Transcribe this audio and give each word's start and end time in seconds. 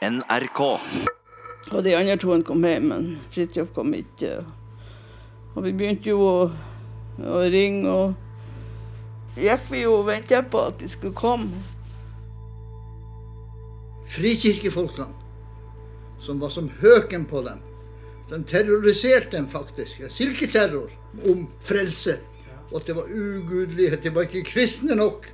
NRK. 0.00 0.60
Og 1.70 1.82
de 1.84 1.92
andre 1.92 2.16
to 2.16 2.32
kom 2.48 2.64
hjem, 2.64 2.86
men 2.88 3.08
Fridtjof 3.30 3.68
kom 3.76 3.92
ikke. 3.92 4.38
Og 5.52 5.66
vi 5.66 5.72
begynte 5.76 6.08
jo 6.08 6.22
å, 6.24 6.36
å 7.20 7.40
ringe, 7.52 7.90
og 7.92 9.36
gikk 9.36 9.66
vi 9.68 9.82
jo 9.82 9.98
og 9.98 10.06
venta 10.08 10.40
på 10.40 10.62
at 10.70 10.78
de 10.80 10.88
skulle 10.88 11.12
komme. 11.16 11.60
Frikirkefolkene, 14.10 15.12
som 16.24 16.40
var 16.40 16.54
som 16.54 16.72
høken 16.80 17.28
på 17.28 17.44
dem, 17.44 17.60
de 18.30 18.40
terroriserte 18.48 19.36
dem 19.36 19.50
faktisk. 19.52 20.00
Silketerror 20.08 20.88
om 21.28 21.44
frelse. 21.66 22.16
Og 22.70 22.80
at 22.80 22.88
det 22.88 22.96
var 22.96 23.10
ugudelighet. 23.10 24.00
De 24.00 24.14
var 24.14 24.28
ikke 24.30 24.46
kristne 24.46 24.96
nok. 24.96 25.28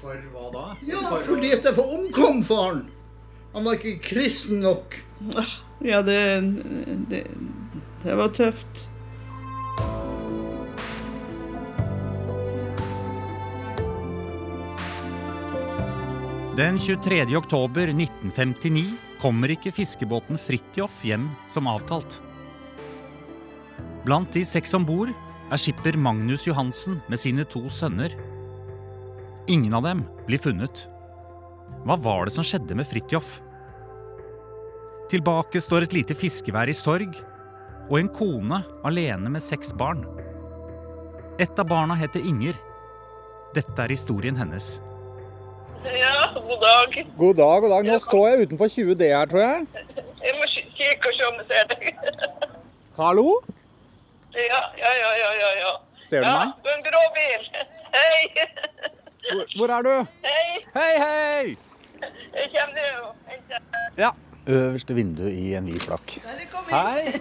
For 0.00 0.18
hva 0.32 0.48
da? 0.54 0.66
Ja, 0.86 1.02
fordi 1.26 1.52
at 1.52 1.66
derfor 1.66 1.92
omkom 1.98 2.40
faren. 2.46 2.84
Han 3.52 3.66
var 3.66 3.76
ikke 3.76 3.98
kristen 4.04 4.62
nok. 4.64 4.96
Ja, 5.84 6.00
det, 6.06 6.20
det, 7.10 7.24
det 8.04 8.16
var 8.16 8.32
tøft. 8.32 8.88
Den 16.52 16.76
23. 16.78 17.24
oktober 17.36 17.88
1959 17.88 18.92
kommer 19.22 19.52
ikke 19.54 19.72
fiskebåten 19.72 20.36
Fridtjof 20.36 21.00
hjem 21.06 21.30
som 21.48 21.68
avtalt. 21.70 22.18
Blant 24.04 24.32
de 24.36 24.42
seks 24.44 24.74
om 24.76 24.84
bord 24.84 25.12
er 25.52 25.60
skipper 25.60 25.96
Magnus 25.96 26.44
Johansen 26.48 27.00
med 27.08 27.20
sine 27.20 27.48
to 27.48 27.64
sønner. 27.72 28.12
Ingen 29.48 29.76
av 29.80 29.88
dem 29.88 30.04
blir 30.28 30.42
funnet. 30.44 30.86
Hva 31.86 31.96
var 31.98 32.28
det 32.28 32.34
som 32.36 32.46
skjedde 32.46 32.76
med 32.78 32.86
Fridtjof? 32.86 33.38
Tilbake 35.10 35.60
står 35.60 35.84
et 35.88 35.96
lite 35.96 36.14
fiskevær 36.16 36.70
i 36.70 36.76
sorg, 36.76 37.16
og 37.90 37.96
en 37.98 38.08
kone 38.14 38.62
alene 38.86 39.32
med 39.34 39.42
seks 39.44 39.72
barn. 39.76 40.04
Et 41.42 41.58
av 41.58 41.66
barna 41.68 41.96
heter 41.98 42.22
Inger. 42.24 42.56
Dette 43.56 43.76
er 43.84 43.92
historien 43.92 44.38
hennes. 44.38 44.76
Ja, 45.82 46.28
god 46.36 46.60
dag. 46.62 46.94
God 47.18 47.36
dag, 47.40 47.64
god 47.64 47.72
dag. 47.74 47.88
Nå 47.90 47.98
står 48.04 48.28
jeg 48.30 48.46
utenfor 48.46 48.70
20D 48.70 49.08
her, 49.10 49.26
tror 49.32 49.42
jeg. 49.42 49.66
Jeg 50.22 50.36
må 50.38 50.46
kikke 50.54 51.10
og 51.10 51.16
se 51.18 51.26
om 51.26 51.40
jeg 51.40 51.48
ser 51.50 51.72
deg. 51.72 51.88
Hallo? 52.96 53.26
Ja, 54.32 54.60
ja, 54.78 54.92
ja, 55.02 55.10
ja, 55.18 55.32
ja. 55.42 55.50
ja. 55.64 55.72
Ser 56.06 56.22
du 56.22 56.28
Ja, 56.30 56.36
meg? 56.38 56.54
du 56.62 56.70
er 56.70 56.78
en 56.78 56.86
grå 56.86 57.02
bil. 57.18 57.50
Hei. 57.92 58.46
Hvor, 59.32 59.44
hvor 59.58 59.74
er 59.74 59.86
du? 59.88 59.92
Hei. 60.24 60.46
Hei, 60.76 60.92
hei! 61.02 61.56
Jeg 62.02 62.50
kommer 62.52 62.74
nå. 62.76 63.12
Ja. 63.98 64.12
Øverste 64.42 64.94
vindu 64.96 65.26
i 65.30 65.52
en 65.54 65.68
hvit 65.70 65.84
flakk. 65.86 66.16
Hei. 66.72 67.12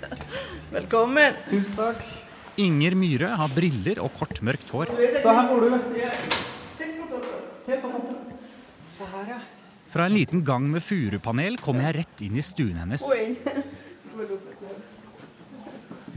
Velkommen. 0.76 1.38
Tusen 1.50 1.74
takk. 1.78 2.04
Inger 2.60 2.94
Myhre 2.98 3.32
har 3.40 3.50
briller 3.54 3.98
og 4.04 4.12
kort, 4.18 4.38
mørkt 4.46 4.70
hår. 4.70 4.92
Så 5.22 5.34
her 5.34 5.48
bor 5.50 5.64
du. 5.64 5.70
Helt 7.66 7.82
på 7.82 7.90
toppen. 7.90 8.16
Så 8.98 9.08
her, 9.14 9.32
ja. 9.34 9.40
Fra 9.90 10.06
en 10.06 10.14
liten 10.14 10.44
gang 10.46 10.68
med 10.70 10.84
furupanel 10.86 11.58
kommer 11.62 11.88
jeg 11.88 11.96
rett 11.98 12.22
inn 12.26 12.38
i 12.38 12.44
stuen 12.44 12.78
hennes. 12.78 13.02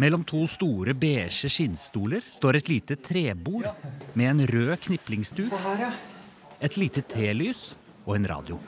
Mellom 0.04 0.24
to 0.26 0.44
store 0.50 0.94
beige 0.98 1.50
skinnstoler 1.54 2.22
står 2.34 2.58
et 2.60 2.70
lite 2.70 2.98
trebord 3.02 3.70
med 4.18 4.30
en 4.30 4.42
rød 4.50 4.76
kniplingsduk, 4.88 5.54
et 6.64 6.78
lite 6.82 7.02
telys 7.10 7.74
og 8.06 8.16
en 8.16 8.28
radio. 8.30 8.60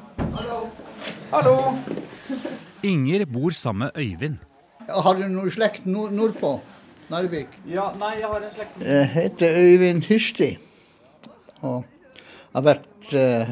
Hallo. 1.32 1.56
Inger 2.84 3.26
bor 3.26 3.50
sammen 3.52 3.90
med 3.90 4.04
Øyvind. 4.04 4.38
Har 4.90 5.14
du 5.18 5.28
noe 5.28 5.52
slekt 5.52 5.86
nord 5.86 6.14
nordpå? 6.14 6.60
Narvik? 7.10 7.52
Ja, 7.70 7.90
nei, 8.00 8.16
jeg 8.20 8.30
har 8.30 8.42
en 8.42 8.54
slekt. 8.54 8.80
Jeg 8.82 9.10
heter 9.14 9.60
Øyvind 9.60 10.06
Hyrsti. 10.08 10.50
Og 11.62 11.84
har 12.54 12.66
vært 12.66 13.14
eh, 13.14 13.52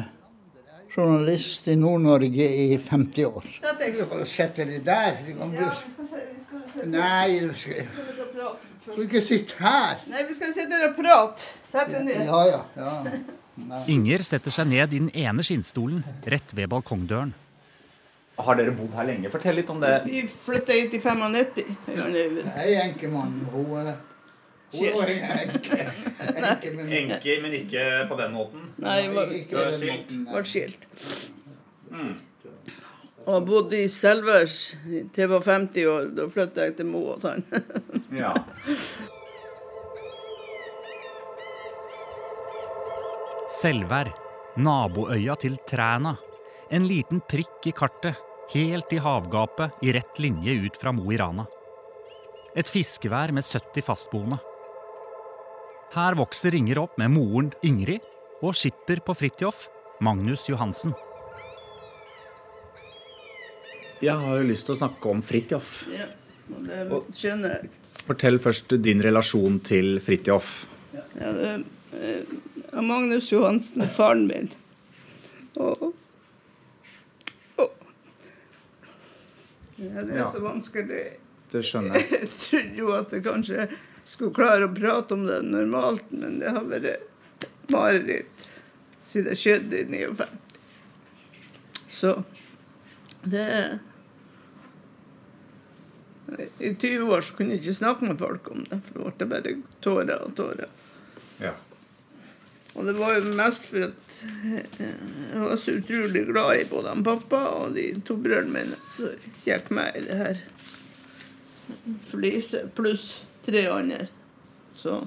journalist 0.96 1.68
i 1.68 1.76
Nord-Norge 1.78 2.48
i 2.64 2.78
50 2.78 3.28
år. 3.28 3.46
Sett 3.60 3.82
deg. 3.82 3.98
Du 3.98 4.06
kan 4.10 4.26
sette 4.26 4.66
deg 4.70 4.82
der. 4.86 5.20
Du 5.26 5.32
kan 5.38 5.54
Ja, 5.54 5.70
vi 5.70 5.94
skal, 5.94 6.08
se, 6.10 6.26
vi 6.32 6.44
skal, 6.46 6.66
se, 6.72 6.90
Nei, 6.94 7.38
du 7.42 7.54
skal, 7.58 7.86
skal 7.86 8.52
skal 8.84 9.06
ikke 9.06 9.24
sitte 9.24 9.58
her. 9.60 9.96
Nei, 10.10 10.26
vi 10.28 10.36
skal 10.38 10.54
sitte 10.54 10.70
der 10.74 10.90
og 10.90 10.98
prate. 10.98 11.48
Sett 11.66 11.90
deg 11.94 12.06
ned. 12.08 12.28
Ja, 12.30 12.44
ja. 12.50 12.62
ja. 12.78 13.42
Nei. 13.56 13.84
Inger 13.94 14.22
setter 14.26 14.50
seg 14.50 14.66
ned 14.66 14.92
i 14.92 14.98
den 14.98 15.10
ene 15.14 15.42
skinnstolen 15.46 16.00
rett 16.26 16.54
ved 16.58 16.68
balkongdøren. 16.72 17.30
Har 18.38 18.56
dere 18.58 18.72
bodd 18.74 18.90
her 18.98 19.06
lenge? 19.06 19.30
Fortell 19.30 19.54
litt 19.60 19.68
om 19.70 19.78
det. 19.82 19.92
Vi 20.08 20.24
flytta 20.26 20.74
hit 20.74 20.96
i 20.96 20.98
95. 20.98 21.60
jeg 21.86 22.00
og 22.02 22.16
Øyvind. 22.18 22.48
Hei, 22.56 22.72
enkemann. 22.82 23.36
Hun 23.52 23.86
er 23.86 23.94
hun 24.74 25.06
enke. 25.06 25.78
Enke, 26.34 26.72
men 26.74 26.88
enke, 26.98 27.36
men 27.44 27.52
ikke 27.60 27.84
på 28.10 28.16
den 28.18 28.32
måten. 28.34 28.64
Nei, 28.82 29.06
var- 29.14 29.30
ikke 29.30 29.54
måten. 29.86 30.24
ble 30.32 30.42
skilt. 30.50 30.88
Og 33.24 33.46
bodde 33.46 33.78
i 33.84 33.88
Selvers 33.88 34.56
til 34.84 35.22
jeg 35.22 35.30
var 35.30 35.40
50 35.46 35.86
år. 35.88 36.10
Da 36.16 36.26
flytta 36.28 36.66
jeg 36.66 36.76
til 36.76 36.86
Mo 36.90 37.04
og 37.14 37.22
Tann. 37.22 37.44
Ja. 38.12 38.34
Selvær, 43.54 44.08
naboøya 44.58 45.36
til 45.38 45.54
Træna. 45.68 46.16
En 46.74 46.86
liten 46.88 47.20
prikk 47.30 47.68
i 47.70 47.72
kartet, 47.76 48.16
helt 48.50 48.90
i 48.92 48.98
havgapet 48.98 49.84
i 49.86 49.92
rett 49.94 50.18
linje 50.18 50.56
ut 50.64 50.78
fra 50.80 50.90
Mo 50.96 51.04
i 51.14 51.18
Rana. 51.20 51.44
Et 52.58 52.66
fiskevær 52.66 53.30
med 53.36 53.46
70 53.46 53.86
fastboende. 53.86 54.40
Her 55.94 56.18
vokser 56.18 56.56
Inger 56.58 56.80
opp 56.82 56.98
med 56.98 57.12
moren 57.14 57.52
Ingrid 57.62 58.02
og 58.42 58.56
skipper 58.58 59.04
på 59.06 59.14
Fridtjof, 59.20 59.68
Magnus 60.02 60.48
Johansen. 60.50 60.96
Jeg 64.02 64.18
har 64.18 64.40
jo 64.40 64.48
lyst 64.48 64.66
til 64.66 64.74
å 64.74 64.80
snakke 64.80 65.12
om 65.12 65.22
Fridtjof. 65.22 65.76
ja, 65.94 66.10
det 66.66 67.04
skjønner 67.14 67.54
jeg. 67.54 67.70
Fortell 68.04 68.40
først 68.42 68.74
din 68.82 69.00
relasjon 69.00 69.62
til 69.64 70.00
Fridtjof. 70.02 70.56
Ja, 71.14 71.30
det 71.38 71.54
er 72.76 72.86
Magnus 72.86 73.32
Johansen, 73.32 73.84
faren 73.88 74.26
min. 74.28 74.50
Og, 75.54 75.90
og 77.56 77.74
ja, 79.76 80.02
Det 80.02 80.18
er 80.18 80.30
så 80.30 80.42
vanskelig. 80.44 81.02
Det 81.52 81.62
skjønner 81.66 82.00
jeg. 82.00 82.08
Jeg 82.20 82.30
trodde 82.34 82.80
jo 82.80 82.94
at 82.94 83.12
jeg 83.14 83.22
kanskje 83.24 83.66
skulle 84.04 84.34
klare 84.34 84.66
å 84.66 84.74
prate 84.74 85.14
om 85.14 85.22
det 85.28 85.38
normalt, 85.46 86.08
men 86.10 86.40
det 86.42 86.50
har 86.56 86.66
vært 86.68 87.46
mareritt 87.72 88.48
siden 89.04 89.30
det 89.30 89.38
skjedde 89.38 89.80
i 89.80 89.84
59. 89.86 90.26
Så 91.94 92.14
det 93.22 93.78
I 96.58 96.74
20 96.74 97.12
år 97.14 97.22
så 97.22 97.36
kunne 97.36 97.54
jeg 97.54 97.62
ikke 97.62 97.76
snakke 97.78 98.08
med 98.08 98.18
folk 98.18 98.50
om 98.50 98.64
det, 98.66 98.80
for 98.88 99.12
det 99.18 99.28
ble 99.28 99.30
bare 99.30 99.54
tårer 99.84 100.24
og 100.24 100.34
tårer. 100.36 100.72
Og 102.74 102.88
det 102.88 102.96
var 102.98 103.14
jo 103.14 103.34
mest 103.38 103.68
for 103.70 103.86
at 103.86 104.16
jeg 104.80 105.40
var 105.42 105.56
så 105.60 105.76
utrolig 105.78 106.24
glad 106.26 106.60
i 106.60 106.66
både 106.70 106.90
han 106.90 107.04
pappa 107.06 107.42
og 107.60 107.76
de 107.76 107.86
to 108.06 108.16
brødrene 108.18 108.50
mine 108.50 108.78
som 108.90 109.14
gikk 109.46 109.70
med 109.74 109.94
i 109.98 110.02
det 110.08 110.18
her 110.18 110.42
fliset, 112.02 112.74
pluss 112.74 113.24
tre 113.46 113.66
andre. 113.70 114.06
Så 114.74 115.04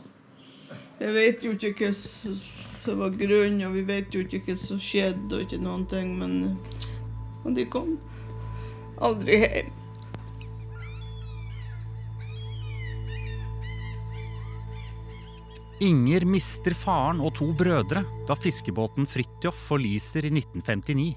jeg 0.99 1.13
vet 1.13 1.43
jo 1.45 1.53
ikke 1.53 1.73
hva 1.77 1.91
som 1.93 3.01
var 3.03 3.17
grunnen, 3.19 3.61
og 3.67 3.75
vi 3.77 3.83
vet 3.85 4.15
jo 4.15 4.23
ikke 4.23 4.41
hva 4.47 4.57
som 4.57 4.79
skjedde, 4.81 5.29
og 5.35 5.43
ikke 5.45 5.61
noen 5.61 5.85
ting, 5.89 6.15
men 6.17 6.57
Og 7.45 7.53
de 7.55 7.63
kom 7.71 7.93
aldri 8.99 9.37
hjem. 9.39 9.76
Inger 15.83 16.23
mister 16.25 16.73
faren 16.73 17.19
og 17.21 17.35
to 17.37 17.51
brødre 17.57 18.01
da 18.27 18.35
fiskebåten 18.37 19.05
Fridtjof 19.09 19.57
forliser 19.69 20.25
i 20.25 20.31
1959. 20.33 21.11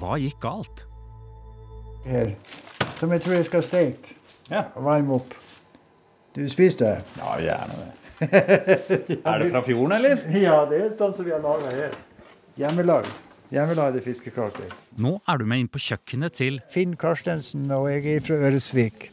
Hva 0.00 0.18
gikk 0.20 0.40
galt? 0.44 0.84
her, 2.04 2.34
som 2.98 3.08
jeg 3.14 3.22
tror 3.24 3.32
jeg 3.38 3.44
skal 3.48 3.62
steke 3.64 4.10
Ja. 4.50 4.66
varme 4.76 5.14
opp. 5.16 5.30
Du 6.36 6.42
spiste 6.52 6.84
det? 6.84 7.04
ja, 7.16 7.30
gjerne 7.40 7.78
det. 7.80 7.92
Er 9.24 9.38
det 9.40 9.48
fra 9.50 9.62
fjorden, 9.64 9.92
eller? 9.96 10.20
Ja, 10.36 10.58
det 10.68 10.82
er 10.82 10.90
sånn 10.98 11.14
som 11.16 11.24
vi 11.24 11.32
har 11.32 11.40
laga 11.40 11.70
her. 11.72 11.96
Hjemmelag. 12.60 13.08
Hjemmelagde 13.54 14.02
fiskekaker. 14.04 14.68
Nå 15.00 15.14
er 15.26 15.40
du 15.40 15.46
med 15.48 15.64
inn 15.64 15.68
på 15.72 15.80
kjøkkenet 15.80 16.36
til 16.36 16.60
Finn 16.74 16.92
Karstensen, 17.00 17.64
og 17.72 17.88
jeg 17.88 18.04
er 18.18 18.20
fra 18.26 18.36
Øresvik. 18.50 19.08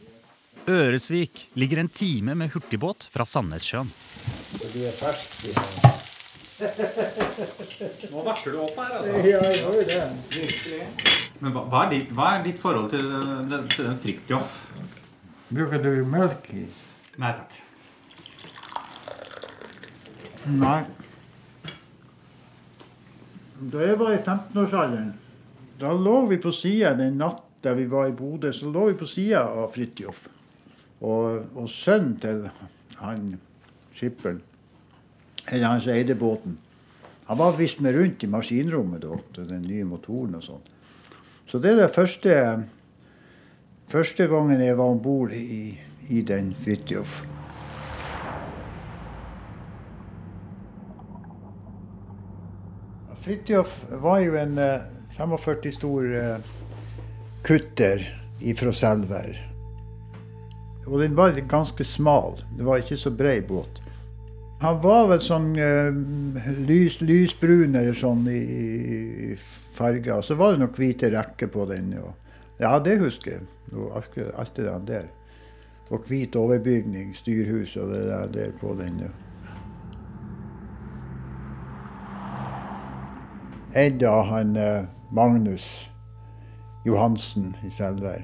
Øresvik. 0.68 1.46
Ligger 1.56 1.80
en 1.80 1.88
time 1.88 2.36
med 2.36 2.52
hurtigbåt 2.52 3.08
fra 3.10 3.24
Sandnessjøen. 3.24 3.88
Så 4.58 4.68
de 4.74 4.86
er 4.86 4.94
ferske. 4.96 5.48
Nå 8.12 8.22
vasker 8.26 8.52
du 8.54 8.58
opp 8.62 8.76
her, 8.78 8.90
altså. 8.98 9.12
Ja, 9.26 9.40
jeg 9.42 9.58
gjør 9.58 9.72
jo 9.74 9.84
det. 9.88 10.02
Men 11.42 11.54
hva, 11.56 11.62
hva, 11.72 11.80
er 11.86 11.90
ditt, 11.96 12.10
hva 12.14 12.26
er 12.36 12.44
ditt 12.46 12.60
forhold 12.62 12.90
til, 12.92 13.04
den- 13.50 13.68
til 13.72 13.84
den 13.88 13.98
Fridtjof? 14.02 14.58
Bruker 15.52 15.82
du 15.82 15.90
melk 16.08 16.46
i? 16.54 16.66
Nei 17.20 17.32
takk. 17.36 17.52
Nei. 20.48 20.80
Da 23.72 23.78
jeg 23.86 23.98
var 24.00 24.10
i 24.14 24.18
15-årsalderen, 24.22 25.12
da 25.82 25.92
lå 25.94 26.16
vi 26.30 26.38
på 26.42 26.50
sida 26.54 26.94
den 26.98 27.18
natta 27.20 27.74
vi 27.78 27.84
var 27.90 28.08
i 28.10 28.14
Bodø, 28.18 28.50
så 28.54 28.70
lå 28.74 28.88
vi 28.90 28.96
på 28.98 29.06
sida 29.06 29.42
av 29.46 29.68
Fridtjof. 29.74 30.24
Og, 31.02 31.44
og 31.58 31.68
sønnen 31.70 32.16
til 32.22 32.44
han 33.02 33.32
skipperen, 34.02 34.42
eller 35.46 35.66
han 35.66 35.80
som 35.80 35.94
eide 35.94 36.18
båten, 36.18 36.58
han 37.26 37.38
var 37.38 37.54
visst 37.56 37.80
med 37.80 37.94
rundt 37.94 38.24
i 38.24 38.30
maskinrommet 38.30 39.04
da, 39.04 39.16
til 39.34 39.46
den 39.48 39.62
nye 39.62 39.86
motoren 39.86 40.34
og 40.36 40.42
sånn. 40.42 40.64
Så 41.46 41.60
det 41.62 41.74
er 41.74 41.84
det 41.84 41.94
første, 41.94 42.32
første 43.92 44.26
gangen 44.26 44.62
jeg 44.62 44.78
var 44.78 44.90
om 44.90 45.02
bord 45.02 45.34
i, 45.36 45.76
i 46.10 46.22
den 46.26 46.50
Fridtjof. 46.64 47.20
Fridtjof 53.22 53.76
var 54.02 54.18
jo 54.24 54.34
en 54.40 54.58
eh, 54.58 54.88
45 55.14 55.76
stor 55.76 56.14
eh, 56.18 56.50
kutter 57.46 58.02
ifra 58.42 58.72
Selvær. 58.74 59.36
Og 60.88 60.98
den 60.98 61.14
var 61.14 61.38
ganske 61.46 61.86
smal. 61.86 62.40
Det 62.56 62.66
var 62.66 62.82
ikke 62.82 62.98
så 62.98 63.14
brei 63.14 63.38
båt. 63.46 63.81
Han 64.62 64.78
var 64.78 65.08
vel 65.10 65.22
sånn 65.24 65.48
uh, 65.58 65.88
lys, 66.68 67.00
lysbrun 67.02 67.74
eller 67.74 67.96
sånn 67.98 68.28
i, 68.30 68.42
i 69.32 69.32
farger. 69.74 70.20
Og 70.20 70.26
så 70.26 70.36
var 70.38 70.54
det 70.54 70.62
noen 70.62 70.76
hvite 70.76 71.10
rekker 71.10 71.50
på 71.50 71.66
den. 71.70 71.88
Og, 71.98 72.12
ja, 72.62 72.76
det 72.78 73.00
husker 73.02 73.34
jeg. 73.34 73.48
Alt, 73.90 74.18
alt 74.38 74.60
det 74.60 74.76
der. 74.86 75.08
Og 75.90 76.06
hvit 76.06 76.36
overbygning, 76.38 77.10
styrhus 77.16 77.74
og 77.76 77.90
det 77.90 78.04
der, 78.06 78.30
der 78.36 78.54
på 78.60 78.76
den. 78.78 79.02
Ja. 79.02 79.10
Edda 83.82 84.14
han 84.30 84.54
uh, 84.56 84.86
Magnus 85.10 85.90
Johansen 86.86 87.56
i 87.66 87.72
Selvær. 87.72 88.22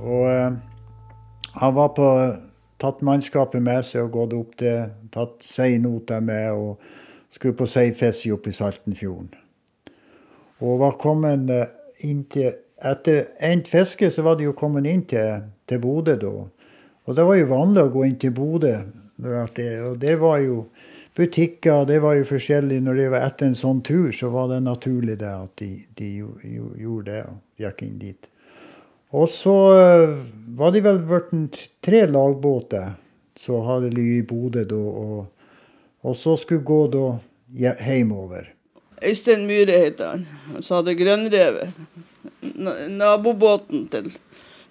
Og 0.00 0.26
uh, 0.32 0.56
han 1.60 1.76
var 1.76 1.92
på 1.98 2.10
tatt 2.80 3.02
mannskapet 3.04 3.62
med 3.62 3.84
seg 3.86 4.06
og 4.06 4.14
gått 4.16 4.36
opp 4.36 4.54
til 4.60 4.92
Tatt 5.14 5.44
seinoter 5.44 6.20
med 6.20 6.52
og 6.52 6.82
skulle 7.32 7.56
på 7.56 7.68
seifiske 7.68 8.32
oppe 8.34 8.52
i 8.52 8.56
Saltenfjorden. 8.56 9.32
Og 10.64 10.78
var 10.80 10.96
kommet 11.00 11.50
eh, 11.52 11.74
inn 12.08 12.24
til 12.32 12.52
Etter 12.76 13.30
endt 13.40 13.70
fiske 13.72 14.10
så 14.12 14.20
var 14.20 14.36
de 14.36 14.44
jo 14.44 14.52
kommet 14.52 14.84
inn 14.84 15.06
til, 15.08 15.46
til 15.64 15.78
Bodø 15.80 16.12
da. 16.20 16.32
Og 17.06 17.16
det 17.16 17.24
var 17.24 17.38
jo 17.38 17.46
vanlig 17.48 17.84
å 17.86 17.92
gå 17.94 18.02
inn 18.04 18.18
til 18.20 18.34
Bodø. 18.36 18.74
Og 19.24 19.96
det 20.02 20.12
var 20.20 20.42
jo 20.44 20.58
butikker, 21.16 21.86
det 21.88 22.02
var 22.04 22.18
jo 22.18 22.26
forskjellig. 22.28 22.82
Når 22.84 23.00
det 23.00 23.06
var 23.14 23.24
etter 23.24 23.48
en 23.48 23.56
sånn 23.56 23.80
tur, 23.80 24.10
så 24.12 24.28
var 24.34 24.50
det 24.52 24.60
naturlig 24.66 25.16
det 25.22 25.32
at 25.32 25.56
de, 25.62 25.70
de 25.96 26.10
gjorde 26.20 27.06
det 27.08 27.22
og 27.30 27.64
gikk 27.64 27.84
inn 27.86 27.96
dit. 28.02 28.28
Og 29.14 29.28
så 29.30 29.54
eh, 29.76 30.16
var 30.58 30.72
de 30.74 30.82
vel 30.82 30.98
blitt 31.06 31.60
tre 31.84 32.06
lagbåter 32.10 32.96
som 33.38 33.66
hadde 33.68 33.92
ligget 33.94 34.24
i 34.24 34.26
Bodø 34.26 34.64
da, 34.66 34.76
og, 34.76 35.50
og 36.02 36.16
så 36.16 36.34
skulle 36.40 36.66
gå 36.66 36.80
da 36.90 37.06
hjemover. 37.54 38.52
Øystein 39.04 39.46
Myhre 39.46 39.78
heter 39.78 40.14
han. 40.14 40.26
Og 40.56 40.64
så 40.64 40.80
hadde 40.80 40.96
grønnrevet. 40.98 41.74
Nabobåten 42.96 43.86
til, 43.92 44.08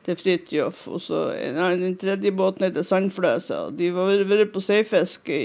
til 0.05 0.17
Fridtjof. 0.19 0.87
Og 0.89 1.01
så 1.01 1.27
en 1.37 1.59
den 1.81 1.97
tredje 2.01 2.33
båten 2.35 2.67
heter 2.67 2.83
Sandfløsa. 2.83 3.69
De 3.77 3.91
var 3.95 4.25
vært 4.27 4.53
på 4.55 4.63
seifiske 4.63 5.37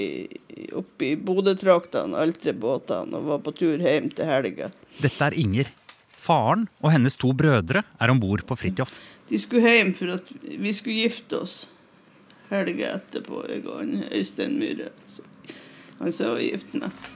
oppe 0.77 1.13
i 1.13 1.17
Bodø-traktene, 1.17 2.17
alle 2.17 2.37
tre 2.37 2.57
båtene, 2.57 3.17
og 3.17 3.29
var 3.35 3.45
på 3.45 3.55
tur 3.57 3.81
hjem 3.81 4.11
til 4.17 4.29
helga. 4.29 4.71
Dette 5.01 5.29
er 5.29 5.37
Inger. 5.39 5.71
Faren 6.21 6.67
og 6.83 6.93
hennes 6.93 7.17
to 7.21 7.33
brødre 7.37 7.83
er 7.83 8.13
om 8.13 8.21
bord 8.21 8.45
på 8.49 8.57
Fridtjof. 8.59 8.93
De 9.31 9.39
skulle 9.41 9.65
hjem 9.65 9.95
for 9.97 10.19
at 10.19 10.29
vi 10.45 10.73
skulle 10.77 11.07
gifte 11.07 11.41
oss 11.41 11.63
helga 12.51 12.97
etterpå, 12.99 13.45
jeg 13.49 13.65
og 13.65 13.79
han 13.79 13.97
Øystein 14.11 14.59
Myhre. 14.61 14.91
Så 15.07 15.25
Han 16.01 16.13
sa 16.17 16.31
å 16.33 16.41
gifte 16.41 16.79
meg. 16.81 17.09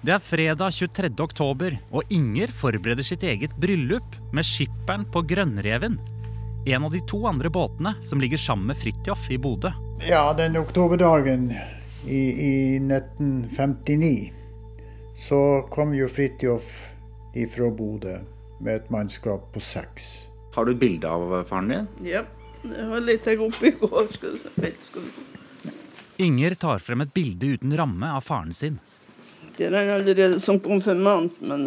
Det 0.00 0.14
er 0.14 0.22
fredag 0.24 0.72
23. 0.72 1.10
oktober, 1.20 1.74
og 1.92 2.08
Inger 2.08 2.48
forbereder 2.56 3.04
sitt 3.04 3.22
eget 3.28 3.52
bryllup 3.60 4.16
med 4.32 4.46
skipperen 4.48 5.04
på 5.12 5.20
Grønnreven. 5.28 5.98
En 6.64 6.86
av 6.88 6.94
de 6.94 7.02
to 7.08 7.20
andre 7.28 7.50
båtene 7.52 7.92
som 8.04 8.20
ligger 8.20 8.40
sammen 8.40 8.72
med 8.72 8.80
Fridtjof 8.80 9.28
i 9.28 9.36
Bodø. 9.40 9.74
Ja, 10.08 10.32
den 10.36 10.56
oktoberdagen 10.56 11.50
i, 12.08 12.22
i 12.32 12.52
1959 12.80 14.32
så 15.20 15.40
kom 15.68 15.92
jo 15.92 16.08
Fridtjof 16.08 16.72
ifra 17.34 17.70
Bodø 17.70 18.18
med 18.60 18.74
et 18.76 18.90
mannskap 18.92 19.50
på 19.54 19.62
seks. 19.62 20.28
Har 20.54 20.66
du 20.66 20.74
bilde 20.74 21.08
av 21.08 21.32
faren 21.48 21.68
din? 21.72 21.88
Ja. 22.04 22.24
Det 22.62 22.86
var 22.90 23.00
litt 23.00 23.24
jeg 23.24 23.40
oppe 23.40 23.70
i 23.70 23.72
går. 23.80 24.08
Skal 24.12 24.34
du, 24.36 24.72
skal 24.84 25.06
du. 25.06 25.70
Inger 26.20 26.54
tar 26.60 26.82
frem 26.84 27.00
et 27.06 27.14
bilde 27.16 27.54
uten 27.56 27.72
ramme 27.78 28.10
av 28.12 28.20
faren 28.26 28.52
sin. 28.52 28.76
Det 29.56 29.70
er 29.70 29.76
han 29.78 29.92
allerede 29.94 30.40
som 30.44 30.60
konfirmant, 30.60 31.38
men 31.40 31.64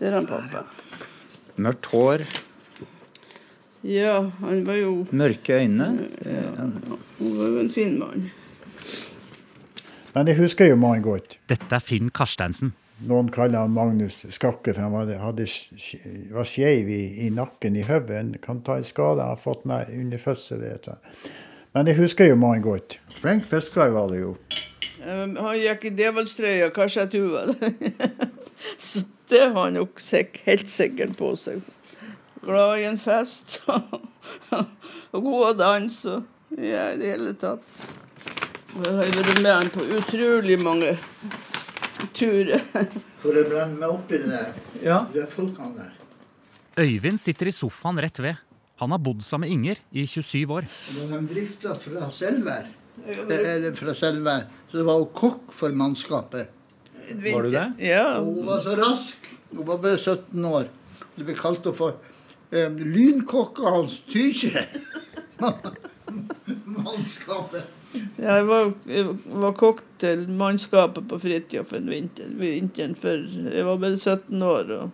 Det 0.00 0.08
er 0.08 0.16
han 0.16 0.28
pappa. 0.28 0.64
Mørkt 1.60 1.90
hår, 1.92 2.24
Ja, 3.84 4.30
han 4.40 4.64
var 4.64 4.76
jo 4.76 4.90
mørke 5.12 5.56
øyne. 5.60 5.86
Han 6.56 6.72
var 7.20 7.46
jo 7.48 7.60
en 7.60 7.70
fin 7.72 7.98
mann. 8.00 8.30
Men 10.14 10.30
jeg 10.30 10.40
husker 10.40 10.70
jo 10.70 10.78
mannen 10.80 11.04
godt. 11.06 11.38
Dette 11.50 11.76
er 11.76 11.82
Finn 11.84 12.10
Karsteinsen. 12.14 12.72
Noen 13.08 13.30
kaller 13.32 13.62
han 13.62 13.72
Magnus 13.72 14.26
Skakke, 14.28 14.74
for 14.74 14.82
han 14.82 14.92
var, 14.92 15.12
hadde, 15.22 15.46
var 16.34 16.48
skeiv 16.48 16.90
i, 16.92 17.00
i, 17.24 17.30
nakken 17.32 17.78
i 17.78 17.84
hodet. 17.86 18.24
Kan 18.44 18.60
ta 18.66 18.76
en 18.76 18.84
skade 18.84 19.22
han 19.22 19.32
har 19.32 19.40
fått 19.40 19.64
meg 19.68 19.88
under 19.94 20.20
fødsel. 20.20 20.66
Men 21.72 21.88
jeg 21.88 22.00
husker 22.00 22.28
jo 22.28 22.36
mannen 22.36 22.66
godt. 22.66 22.98
Flink 23.20 23.48
fisker 23.48 23.94
var 23.94 24.10
det 24.12 24.20
jo. 24.24 24.34
Han 25.00 25.38
gikk 25.56 25.86
i 25.88 25.94
djevelstrøya, 25.96 26.68
det. 26.74 27.70
Så 28.76 29.06
det 29.30 29.46
har 29.54 29.62
han 29.62 29.78
nok 29.78 30.02
helt 30.44 30.68
sikkert 30.68 31.16
på 31.16 31.32
seg. 31.40 31.62
Glad 32.42 32.82
i 32.82 32.84
en 32.88 32.98
fest 33.00 33.60
og 35.12 35.24
god 35.24 35.42
å 35.46 35.56
danse 35.56 36.18
og 36.18 36.28
ja, 36.58 36.90
i 36.92 37.00
det 37.00 37.12
hele 37.14 37.34
tatt. 37.38 37.82
Jeg 38.70 38.86
har 38.86 39.08
vært 39.16 39.40
med 39.42 39.50
han 39.50 39.70
på 39.74 39.84
utrolig 39.98 40.56
mange 40.62 40.92
turer. 42.14 42.60
For 43.20 43.34
å 43.34 43.42
brenne 43.48 43.80
meg 43.80 43.88
opp 43.90 44.12
i 44.14 44.20
det 44.22 44.28
der. 44.30 44.52
Ja. 44.84 44.98
De 45.10 45.24
folkene 45.30 45.72
der. 45.80 45.96
Øyvind 46.80 47.18
sitter 47.20 47.50
i 47.50 47.54
sofaen 47.54 47.98
rett 48.00 48.20
ved. 48.22 48.38
Han 48.80 48.94
har 48.94 49.02
bodd 49.02 49.24
sammen 49.26 49.48
med 49.48 49.56
Inger 49.56 49.80
i 49.90 50.06
27 50.06 50.54
år. 50.54 50.68
Når 50.96 51.10
de 51.10 51.18
drifta 51.34 51.74
fra 51.82 52.06
Selvær, 52.14 52.70
eller 53.10 53.74
fra 53.76 53.96
Selvær, 53.98 54.46
så 54.70 54.86
var 54.86 55.02
hun 55.02 55.10
kokk 55.18 55.50
for 55.52 55.74
mannskapet. 55.76 56.54
Var 57.10 57.42
du 57.42 57.50
det? 57.50 57.66
Ja. 57.90 58.20
Hun 58.22 58.46
var 58.46 58.62
så 58.64 58.76
rask. 58.78 59.26
Hun 59.50 59.66
var 59.66 59.82
bare 59.82 59.98
17 59.98 60.46
år. 60.46 60.70
Det 61.18 61.26
ble 61.26 61.34
kalt 61.36 61.66
henne 61.66 61.76
for 61.76 61.98
eh, 62.54 62.70
lynkokka 62.70 63.74
hans 63.74 63.98
Tykje. 64.08 64.62
Mannskapet. 66.86 67.79
Jeg 67.90 68.46
var, 68.46 68.70
jeg 68.86 69.06
var 69.42 69.54
kokk 69.58 69.82
til 69.98 70.22
mannskapet 70.38 71.06
på 71.10 71.18
Fridtjof 71.18 71.72
en 71.74 71.90
vinter, 71.90 72.28
vinteren 72.38 72.94
før. 72.98 73.24
Jeg 73.50 73.66
var 73.66 73.80
bare 73.82 73.98
17 73.98 74.44
år. 74.46 74.70
Og, 74.76 74.90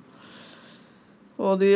og 1.37 1.59
de, 1.61 1.71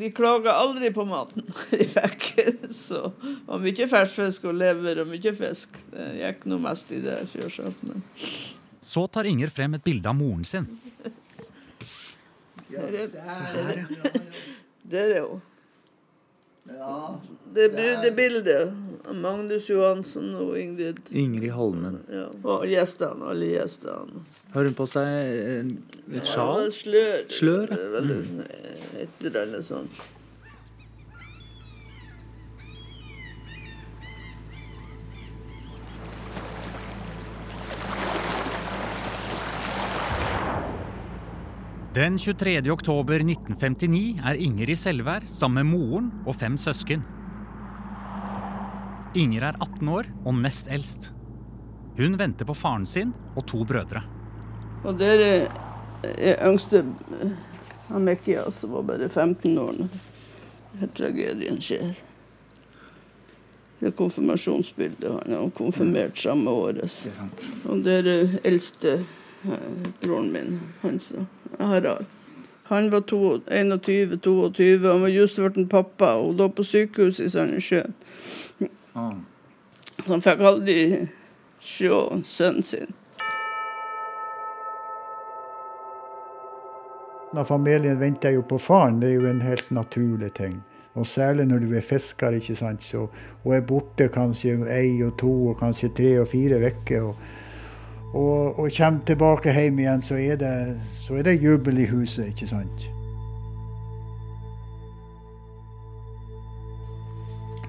de 0.00 0.10
klaga 0.14 0.56
aldri 0.58 0.90
på 0.94 1.06
maten 1.06 1.46
de 1.70 1.86
fikk. 1.92 2.28
Så 2.74 3.04
det 3.14 3.36
var 3.46 3.62
mye 3.62 3.88
ferskfisk 3.94 4.48
og 4.50 4.58
lever 4.58 5.04
og 5.04 5.10
mye 5.12 5.34
fisk. 5.38 5.78
Det 5.94 6.10
gikk 6.18 6.48
nå 6.50 6.58
mest 6.66 6.90
i 6.96 7.02
det, 7.04 7.20
sjølsagt. 7.30 7.86
Så 8.86 9.06
tar 9.10 9.26
Inger 9.30 9.50
frem 9.54 9.78
et 9.78 9.86
bilde 9.86 10.10
av 10.10 10.18
moren 10.18 10.44
sin. 10.46 10.66
der 12.70 13.04
er, 13.04 13.12
der, 13.14 13.86
der 14.90 15.20
er 15.20 15.28
hun. 15.30 15.44
Ja. 16.68 17.20
Det 17.54 17.68
brudebildet 17.72 18.72
av 19.08 19.14
Magnus 19.14 19.68
Johansen 19.70 20.34
og 20.34 20.56
Ingrid. 20.58 20.98
Ingrid 21.10 21.54
Holmen. 21.54 22.00
Ja. 22.12 22.26
Og 22.42 22.66
gjestene, 22.68 23.30
alle 23.30 23.52
gjestene. 23.52 24.24
Har 24.54 24.68
hun 24.68 24.76
på 24.76 24.88
seg 24.90 25.06
et 25.06 25.96
et 26.06 26.34
Ja, 26.34 26.50
slør. 26.70 27.24
Slør, 27.32 27.72
ja. 27.72 27.88
Vel, 27.96 28.12
Et 28.96 29.24
eller 29.24 29.42
annet 29.42 29.64
sånt. 29.66 30.04
Den 41.96 42.18
23. 42.18 42.70
oktober 42.70 43.14
1959 43.14 44.18
er 44.28 44.36
Inger 44.36 44.68
i 44.68 44.74
Selvær 44.76 45.24
sammen 45.32 45.64
med 45.64 45.78
moren 45.78 46.08
og 46.28 46.34
fem 46.36 46.58
søsken. 46.60 47.00
Inger 49.16 49.46
er 49.48 49.56
18 49.64 49.88
år 49.88 50.10
og 50.26 50.34
nest 50.42 50.68
eldst. 50.68 51.06
Hun 51.96 52.18
venter 52.20 52.44
på 52.44 52.52
faren 52.52 52.84
sin 52.84 53.14
og 53.32 53.46
to 53.48 53.62
brødre. 53.64 54.02
Og 54.84 54.98
der 55.00 55.22
er, 55.24 55.46
er 56.04 56.44
yngste 56.44 56.82
eh, 57.16 57.32
Amekia, 57.88 58.44
som 58.52 58.74
var 58.76 58.84
bare 58.90 59.08
15 59.08 59.56
år 59.62 59.72
når 59.80 60.92
tragedien 61.00 61.62
skjer. 61.64 61.94
Det 63.80 63.88
er 63.88 63.96
konfirmasjonsbildet. 64.02 65.16
Han 65.22 65.32
er 65.32 65.48
konfirmert 65.56 66.20
samme 66.20 66.52
året. 66.52 67.00
Og 67.64 67.80
der 67.88 68.12
er 68.18 68.36
eldste 68.44 68.98
eh, 69.48 69.66
broren 70.04 70.28
min, 70.36 70.60
Hans 70.84 71.14
Harald. 71.58 72.04
Han 72.68 72.90
var 72.90 73.00
21-22, 73.00 74.92
han 74.92 75.00
var 75.00 75.08
just 75.08 75.36
blitt 75.36 75.70
pappa 75.70 76.16
og 76.18 76.34
lå 76.34 76.48
på 76.50 76.64
sykehus 76.66 77.20
i 77.22 77.28
Sandnessjøen. 77.30 77.94
Så 80.02 80.12
han 80.12 80.24
fikk 80.24 80.42
aldri 80.42 80.78
se 81.62 81.90
sønnen 82.26 82.66
sin. 82.66 82.94
Når 87.34 87.44
familien 87.44 88.00
venter 88.00 88.34
jo 88.34 88.42
på 88.48 88.58
faren, 88.58 89.00
det 89.02 89.10
er 89.10 89.14
jo 89.20 89.30
en 89.30 89.42
helt 89.44 89.70
naturlig 89.70 90.32
ting. 90.34 90.60
Og 90.94 91.06
særlig 91.06 91.46
når 91.46 91.58
du 91.58 91.74
er 91.76 91.84
fisker 91.84 92.38
ikke 92.38 92.56
sant, 92.56 92.82
så, 92.82 93.06
og 93.44 93.54
er 93.54 93.66
borte 93.66 94.08
kanskje 94.08 94.56
ei 94.72 95.02
og 95.04 95.18
to 95.20 95.32
og 95.50 95.58
kanskje 95.60 95.92
tre 95.96 96.14
og 96.22 96.28
fire 96.28 96.60
uker. 96.66 97.10
Og, 98.16 98.58
og, 98.58 98.68
kommer 98.72 99.04
tilbake 99.04 99.52
hjem 99.52 99.80
igjen, 99.82 100.02
så 100.02 100.16
er, 100.16 100.38
det, 100.40 100.52
så 100.96 101.18
er 101.18 101.26
det 101.26 101.36
jubel 101.42 101.82
i 101.82 101.88
huset, 101.90 102.30
ikke 102.32 102.48
sant. 102.48 102.86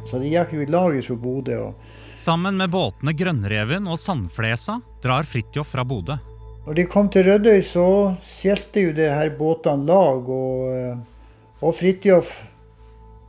Så 0.07 0.21
de 0.21 0.31
gikk 0.31 0.53
jo 0.55 0.63
i 0.63 0.69
lag 0.71 0.95
fra 1.03 1.17
Bodø. 1.19 1.57
og 1.67 2.15
Sammen 2.17 2.55
med 2.57 2.71
båtene 2.71 3.11
Grønnreven 3.13 3.89
og 3.91 3.99
Sandflesa 3.99 4.79
drar 5.03 5.27
Fridtjof 5.27 5.75
fra 5.75 5.83
Bodø. 5.83 6.15
Når 6.67 6.79
de 6.79 6.85
kom 6.91 7.09
til 7.11 7.27
Rødøy, 7.27 7.61
så 7.63 7.83
skjelte 8.23 8.87
jo 8.87 8.95
det 8.95 9.07
her 9.11 9.29
båtene 9.39 9.87
lag. 9.87 10.27
Og, 10.27 10.63
eh, 10.75 10.97
og 11.63 11.75
Fridtjof 11.75 12.33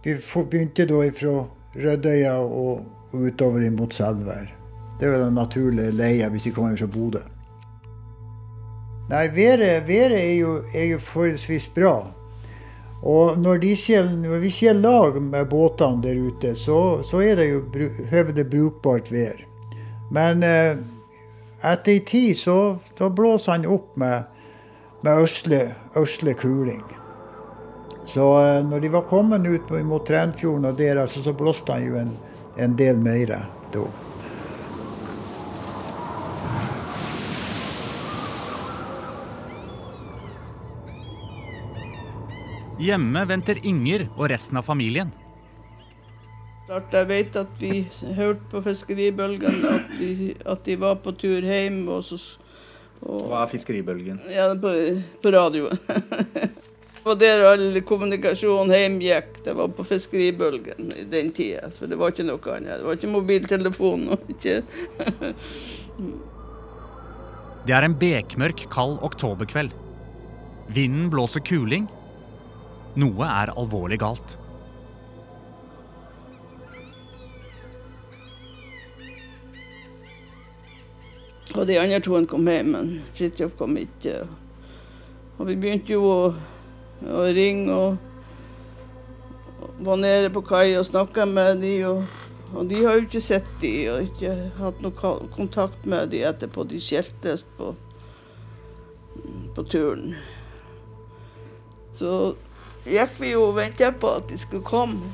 begynte 0.03 0.87
da 0.91 1.03
fra 1.19 1.35
Rødøya 1.79 2.39
og, 2.43 2.87
og 3.13 3.27
utover 3.31 3.69
mot 3.75 3.95
Selvær. 3.95 4.58
Det 4.99 5.07
er 5.07 5.17
jo 5.17 5.25
den 5.25 5.35
naturlige 5.35 5.91
leia 5.95 6.29
hvis 6.29 6.43
de 6.43 6.51
kommer 6.51 6.77
fra 6.77 6.87
Bodø. 6.87 7.25
Nei, 9.09 9.29
været, 9.33 9.89
været 9.89 10.19
er, 10.21 10.35
jo, 10.35 10.63
er 10.75 10.85
jo 10.85 10.99
forholdsvis 10.99 11.69
bra. 11.69 12.11
Og 13.03 13.39
når, 13.39 13.63
skjer, 13.79 14.11
når 14.21 14.43
vi 14.43 14.51
skjer 14.51 14.75
lag 14.75 15.17
med 15.23 15.47
båtene 15.49 16.03
der 16.03 16.19
ute, 16.19 16.55
så, 16.59 17.03
så 17.07 17.23
er 17.23 17.39
det 17.39 17.47
jo 17.51 17.63
høvelig 18.11 18.45
brukbart 18.51 19.13
vær. 19.13 19.45
Men 20.11 20.43
eh, 20.43 20.77
etter 21.63 21.95
en 21.95 22.05
tid 22.05 22.37
så 22.37 22.59
da 22.99 23.09
blåser 23.09 23.53
han 23.53 23.67
opp 23.71 23.97
med, 23.97 24.27
med 25.07 25.23
øsle, 25.23 25.63
østlig 25.97 26.37
kuling. 26.43 26.83
Så 28.05 28.27
eh, 28.43 28.61
når 28.67 28.83
de 28.83 28.93
var 28.93 29.09
kommet 29.09 29.47
ut 29.47 29.73
mot 29.87 30.07
Trenfjorden 30.07 30.69
og 30.73 30.79
der, 30.79 31.01
altså, 31.01 31.23
så 31.23 31.33
blåste 31.33 31.73
han 31.73 31.87
jo 31.87 32.03
en, 32.03 32.13
en 32.59 32.77
del 32.77 32.99
mer 32.99 33.27
da. 33.31 33.41
Hjemme 42.79 43.25
venter 43.27 43.59
Inger 43.67 44.07
og 44.15 44.29
resten 44.31 44.59
av 44.61 44.67
familien. 44.67 45.11
Klart 46.69 46.93
jeg 46.95 47.09
vet 47.09 47.37
at 47.41 47.55
vi 47.59 47.73
hørte 48.15 48.45
på 48.53 48.61
fiskeribølgen 48.63 49.63
at 49.67 49.95
de, 49.99 50.35
at 50.45 50.67
de 50.67 50.77
var 50.79 50.99
på 51.03 51.15
tur 51.17 51.43
hjem. 51.43 51.81
Og 51.91 52.05
så, 52.07 52.19
og, 53.01 53.25
Hva 53.33 53.43
er 53.47 53.51
fiskeribølgen? 53.55 54.21
ja, 54.31 54.51
på, 54.55 54.75
på 55.25 55.33
radioen. 55.35 55.81
det 55.89 57.07
var 57.09 57.19
der 57.19 57.45
all 57.49 57.81
kommunikasjon 57.89 58.71
hjem 58.77 59.01
gikk. 59.03 59.43
Det 59.49 59.57
var 59.59 59.73
på 59.75 59.87
fiskeribølgen 59.89 60.93
i 60.93 61.09
den 61.09 61.33
tida. 61.35 61.73
For 61.75 61.91
det 61.91 61.99
var 61.99 62.13
ikke 62.15 62.29
noe 62.29 62.55
annet. 62.59 62.83
Det 62.83 62.91
var 62.91 63.01
ikke 63.01 63.15
mobiltelefon. 63.17 64.09
og 64.15 64.33
ikke... 64.37 64.61
Det 67.69 67.75
er 67.77 67.85
en 67.85 67.97
bekmørk, 68.01 68.63
kald 68.73 69.01
oktoberkveld. 69.05 69.73
Vinden 70.73 71.09
blåser 71.13 71.43
kuling. 71.45 71.89
Noe 72.99 73.27
er 73.31 73.53
alvorlig 73.55 74.01
galt. 74.03 74.35
Og 81.59 81.67
de 81.67 81.79
andre 81.79 81.99
to 82.03 82.19
kom 82.31 82.47
hjem, 82.47 82.75
men 82.75 82.91
Fridtjof 83.17 83.55
kom 83.59 83.77
ikke. 83.79 84.21
Og 85.39 85.49
vi 85.49 85.57
begynte 85.59 85.95
jo 85.95 86.05
å, 86.07 86.23
å 87.07 87.25
ringe 87.35 87.75
og, 87.75 87.99
og 89.59 89.83
var 89.87 90.01
nede 90.03 90.33
på 90.35 90.43
kai 90.47 90.77
og 90.79 90.87
snakka 90.87 91.27
med 91.31 91.63
de, 91.63 91.75
og, 91.89 92.03
og 92.55 92.71
de 92.71 92.83
har 92.85 92.99
jo 92.99 93.07
ikke 93.07 93.23
sett 93.23 93.49
de 93.63 93.73
og 93.93 94.09
ikke 94.09 94.35
hatt 94.59 94.83
noe 94.83 95.15
kontakt 95.35 95.87
med 95.87 96.11
de 96.15 96.25
etterpå. 96.27 96.67
De 96.67 96.83
skjeltes 96.83 97.47
på, 97.59 97.73
på 99.55 99.67
turen. 99.71 100.15
Så 101.95 102.13
gikk 102.89 103.17
vi 103.21 103.33
jo 103.33 103.49
og 103.51 103.57
venta 103.59 103.91
på 103.93 104.13
at 104.21 104.29
de 104.31 104.39
skulle 104.41 104.67
komme. 104.67 105.09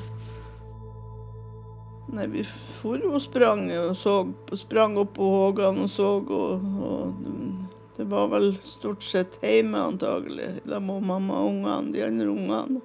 Nei, 2.14 2.26
vi 2.30 2.44
for 2.44 3.00
og 3.08 3.22
sprang 3.24 3.66
og 3.74 3.94
så, 3.98 4.20
sprang 4.54 4.98
opp 5.00 5.14
på 5.16 5.24
Hågan 5.24 5.80
og 5.82 5.90
så, 5.90 6.10
og, 6.20 6.66
og 6.84 7.94
det 7.96 8.06
var 8.10 8.28
vel 8.30 8.52
stort 8.62 9.02
sett 9.06 9.38
hjemme 9.42 9.80
antagelig, 9.80 10.50
sammen 10.68 11.00
med 11.00 11.08
mamma 11.10 11.40
og 11.42 11.52
ungene, 11.54 11.94
de 11.94 12.04
andre 12.04 12.28
ungene. 12.30 12.82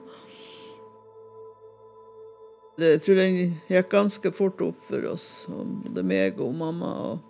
Jeg 2.79 3.01
tror 3.03 3.17
den 3.19 3.39
gikk 3.67 3.89
ganske 3.91 4.31
fort 4.31 4.61
opp 4.63 4.79
for 4.87 5.09
oss, 5.11 5.25
både 5.49 6.05
meg 6.07 6.39
og 6.39 6.53
mamma 6.55 6.93
og 7.09 7.25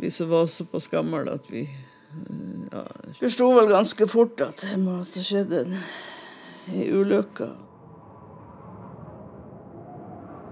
vi 0.00 0.10
som 0.10 0.30
var 0.30 0.46
såpass 0.48 0.88
gamle 0.88 1.34
at 1.34 1.50
vi 1.52 1.66
ja, 2.72 2.86
forsto 3.20 3.50
vel 3.52 3.68
ganske 3.72 4.08
fort 4.08 4.40
at 4.40 4.64
det 4.64 4.78
måtte 4.80 5.24
skjedde 5.24 5.60
en, 5.66 5.76
en 6.66 6.94
ulykke. 7.00 7.48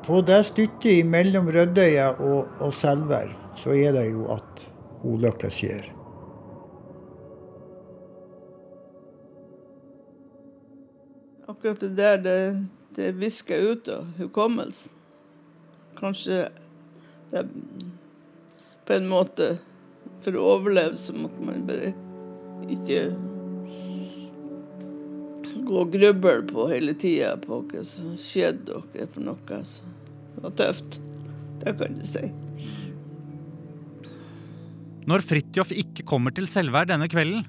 På 0.06 0.20
det 0.26 0.40
stykket 0.48 1.06
mellom 1.06 1.50
Rødøya 1.52 2.10
og, 2.18 2.48
og 2.58 2.72
Selvær, 2.74 3.30
så 3.60 3.74
er 3.76 3.94
det 3.94 4.08
jo 4.10 4.26
at 4.34 4.66
ulykka 5.06 5.50
skjer. 5.52 5.90
Akkurat 11.50 11.80
det 11.80 11.92
der, 11.98 12.18
det, 12.24 12.38
det 12.96 13.12
visker 13.20 13.72
ut 13.72 13.88
av 13.92 14.06
hukommelsen. 14.18 14.96
Kanskje 16.00 16.46
det 17.30 17.44
på 18.86 18.94
en 18.96 19.08
måte 19.10 19.56
For 20.24 20.36
å 20.36 20.46
overleve 20.54 20.96
så 21.00 21.14
måtte 21.16 21.42
man 21.44 21.66
bare 21.68 21.92
ikke 22.70 23.10
gå 25.70 25.84
og 25.84 25.92
gruble 25.94 26.36
på 26.50 26.66
hele 26.72 26.96
tida 26.98 27.36
på 27.40 27.62
hva 27.70 27.84
som 27.86 28.16
skjedde 28.18 28.74
og 28.74 28.90
hva 28.94 29.06
for 29.14 29.26
noe. 29.28 29.62
Så 29.66 29.86
det 30.34 30.44
var 30.44 30.56
tøft. 30.58 31.00
Det 31.60 31.76
kan 31.78 31.96
du 31.98 32.06
si. 32.08 32.26
Når 35.10 35.24
Fridtjof 35.26 35.72
ikke 35.74 36.04
kommer 36.06 36.34
til 36.34 36.46
Selvær 36.50 36.88
denne 36.88 37.08
kvelden, 37.10 37.46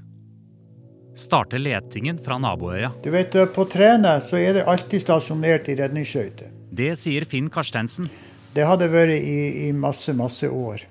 starter 1.18 1.60
letingen 1.62 2.20
fra 2.24 2.38
naboøya. 2.42 2.94
Du 3.04 3.12
vet, 3.12 3.36
På 3.54 3.66
Træna 3.66 4.20
så 4.24 4.40
er 4.40 4.54
det 4.54 4.66
alltid 4.66 5.04
stasjonert 5.04 5.70
i 5.70 5.75
redningsskøyter. 5.80 6.51
Det 6.72 6.94
sier 6.98 7.25
Finn 7.28 7.50
Karstensen. 7.51 8.08
Det 8.56 8.66
hadde 8.68 8.88
vært 8.92 9.18
i, 9.20 9.68
i 9.68 9.72
masse, 9.75 10.13
masse 10.16 10.48
år. 10.48 10.86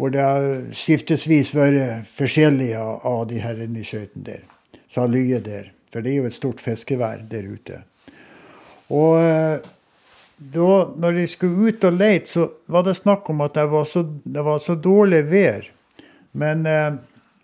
Hvor 0.00 0.12
det 0.12 0.24
har 0.24 0.46
skiftesvis 0.72 1.52
vært 1.54 2.08
forskjellige 2.08 2.80
av, 2.80 3.26
de 3.28 3.42
her 3.44 3.58
redningsskøytene 3.60 4.24
der. 4.24 4.46
så 4.88 5.04
har 5.04 5.12
ligget 5.12 5.44
der. 5.44 5.70
For 5.92 6.00
det 6.04 6.12
er 6.12 6.22
jo 6.22 6.30
et 6.30 6.36
stort 6.36 6.60
fiskevær 6.62 7.24
der 7.30 7.48
ute. 7.50 7.82
Og 8.90 9.20
eh, 9.22 9.68
da 10.54 10.68
når 10.96 11.18
de 11.18 11.26
skulle 11.26 11.68
ut 11.68 11.84
og 11.84 11.98
lete, 11.98 12.30
så 12.30 12.46
var 12.70 12.86
det 12.86 12.96
snakk 12.96 13.28
om 13.30 13.42
at 13.44 13.54
det 13.54 13.66
var 13.70 13.84
så, 13.84 14.04
det 14.24 14.44
var 14.44 14.58
så 14.58 14.74
dårlig 14.74 15.24
vær. 15.30 15.66
Men, 16.32 16.66
eh, 16.66 16.92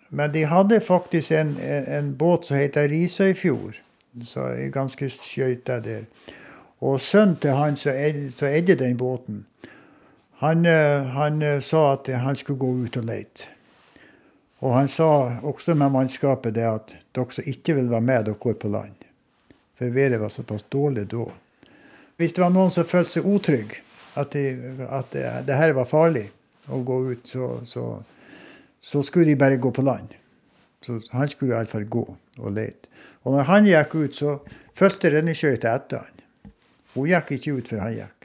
men 0.09 0.33
de 0.33 0.45
hadde 0.47 0.81
faktisk 0.81 1.31
en, 1.31 1.57
en, 1.59 2.15
båt 2.15 2.47
som 2.47 2.57
heter 2.57 2.89
Risøyfjord. 2.89 3.81
Så 4.23 4.47
er 4.55 4.71
ganske 4.73 5.09
skøyta 5.09 5.79
der. 5.83 6.07
Og 6.81 7.01
sønnen 7.01 7.35
til 7.41 7.51
han 7.57 7.75
som 7.75 7.93
eide, 7.93 8.75
den 8.75 8.97
båten, 8.97 9.45
han, 10.39 10.65
eh, 10.65 11.05
han 11.13 11.41
sa 11.61 11.93
at 11.93 12.09
han 12.13 12.35
skulle 12.35 12.59
gå 12.59 12.71
ut 12.85 12.97
og 12.97 13.03
lete. 13.03 13.56
Og 14.59 14.73
han 14.73 14.87
sa 14.89 15.07
også 15.45 15.75
med 15.77 15.93
mannskapet 15.93 16.55
det 16.55 16.65
at 16.65 16.95
dere 17.15 17.33
som 17.35 17.45
ikke 17.45 17.75
vil 17.77 17.91
være 17.91 18.01
med, 18.01 18.25
dere 18.25 18.41
går 18.41 18.57
på 18.57 18.71
land. 18.73 18.95
For 19.77 19.93
været 19.93 20.19
var 20.21 20.29
såpass 20.33 20.63
dårlig 20.73 21.05
da. 21.11 21.27
Hvis 22.17 22.33
det 22.33 22.41
var 22.41 22.49
noen 22.49 22.73
som 22.73 22.85
følte 22.85 23.19
seg 23.19 23.27
utrygg, 23.29 23.75
at, 24.17 24.33
de, 24.33 24.45
at 24.89 25.11
det, 25.13 25.25
det, 25.45 25.57
her 25.57 25.75
var 25.77 25.85
farlig 25.85 26.25
å 26.73 26.79
gå 26.81 26.97
ut, 27.11 27.27
så, 27.29 27.59
så, 27.69 27.83
så, 28.79 29.03
skulle 29.05 29.29
de 29.29 29.37
bare 29.37 29.59
gå 29.61 29.69
på 29.71 29.85
land. 29.85 30.15
Så 30.81 30.97
han 31.13 31.29
skulle 31.29 31.53
iallfall 31.53 31.85
gå 31.85 32.03
og 32.09 32.53
lete. 32.55 32.89
Og 33.21 33.35
når 33.35 33.49
han 33.51 33.69
gikk 33.69 33.93
ut, 33.95 34.17
så 34.17 34.39
fulgte 34.77 35.11
renneskøyta 35.13 35.75
etter 35.77 36.01
han. 36.01 36.53
Hun 36.95 37.09
gikk 37.11 37.35
ikke 37.37 37.57
ut 37.59 37.69
før 37.69 37.83
han 37.85 37.97
gikk. 37.99 38.16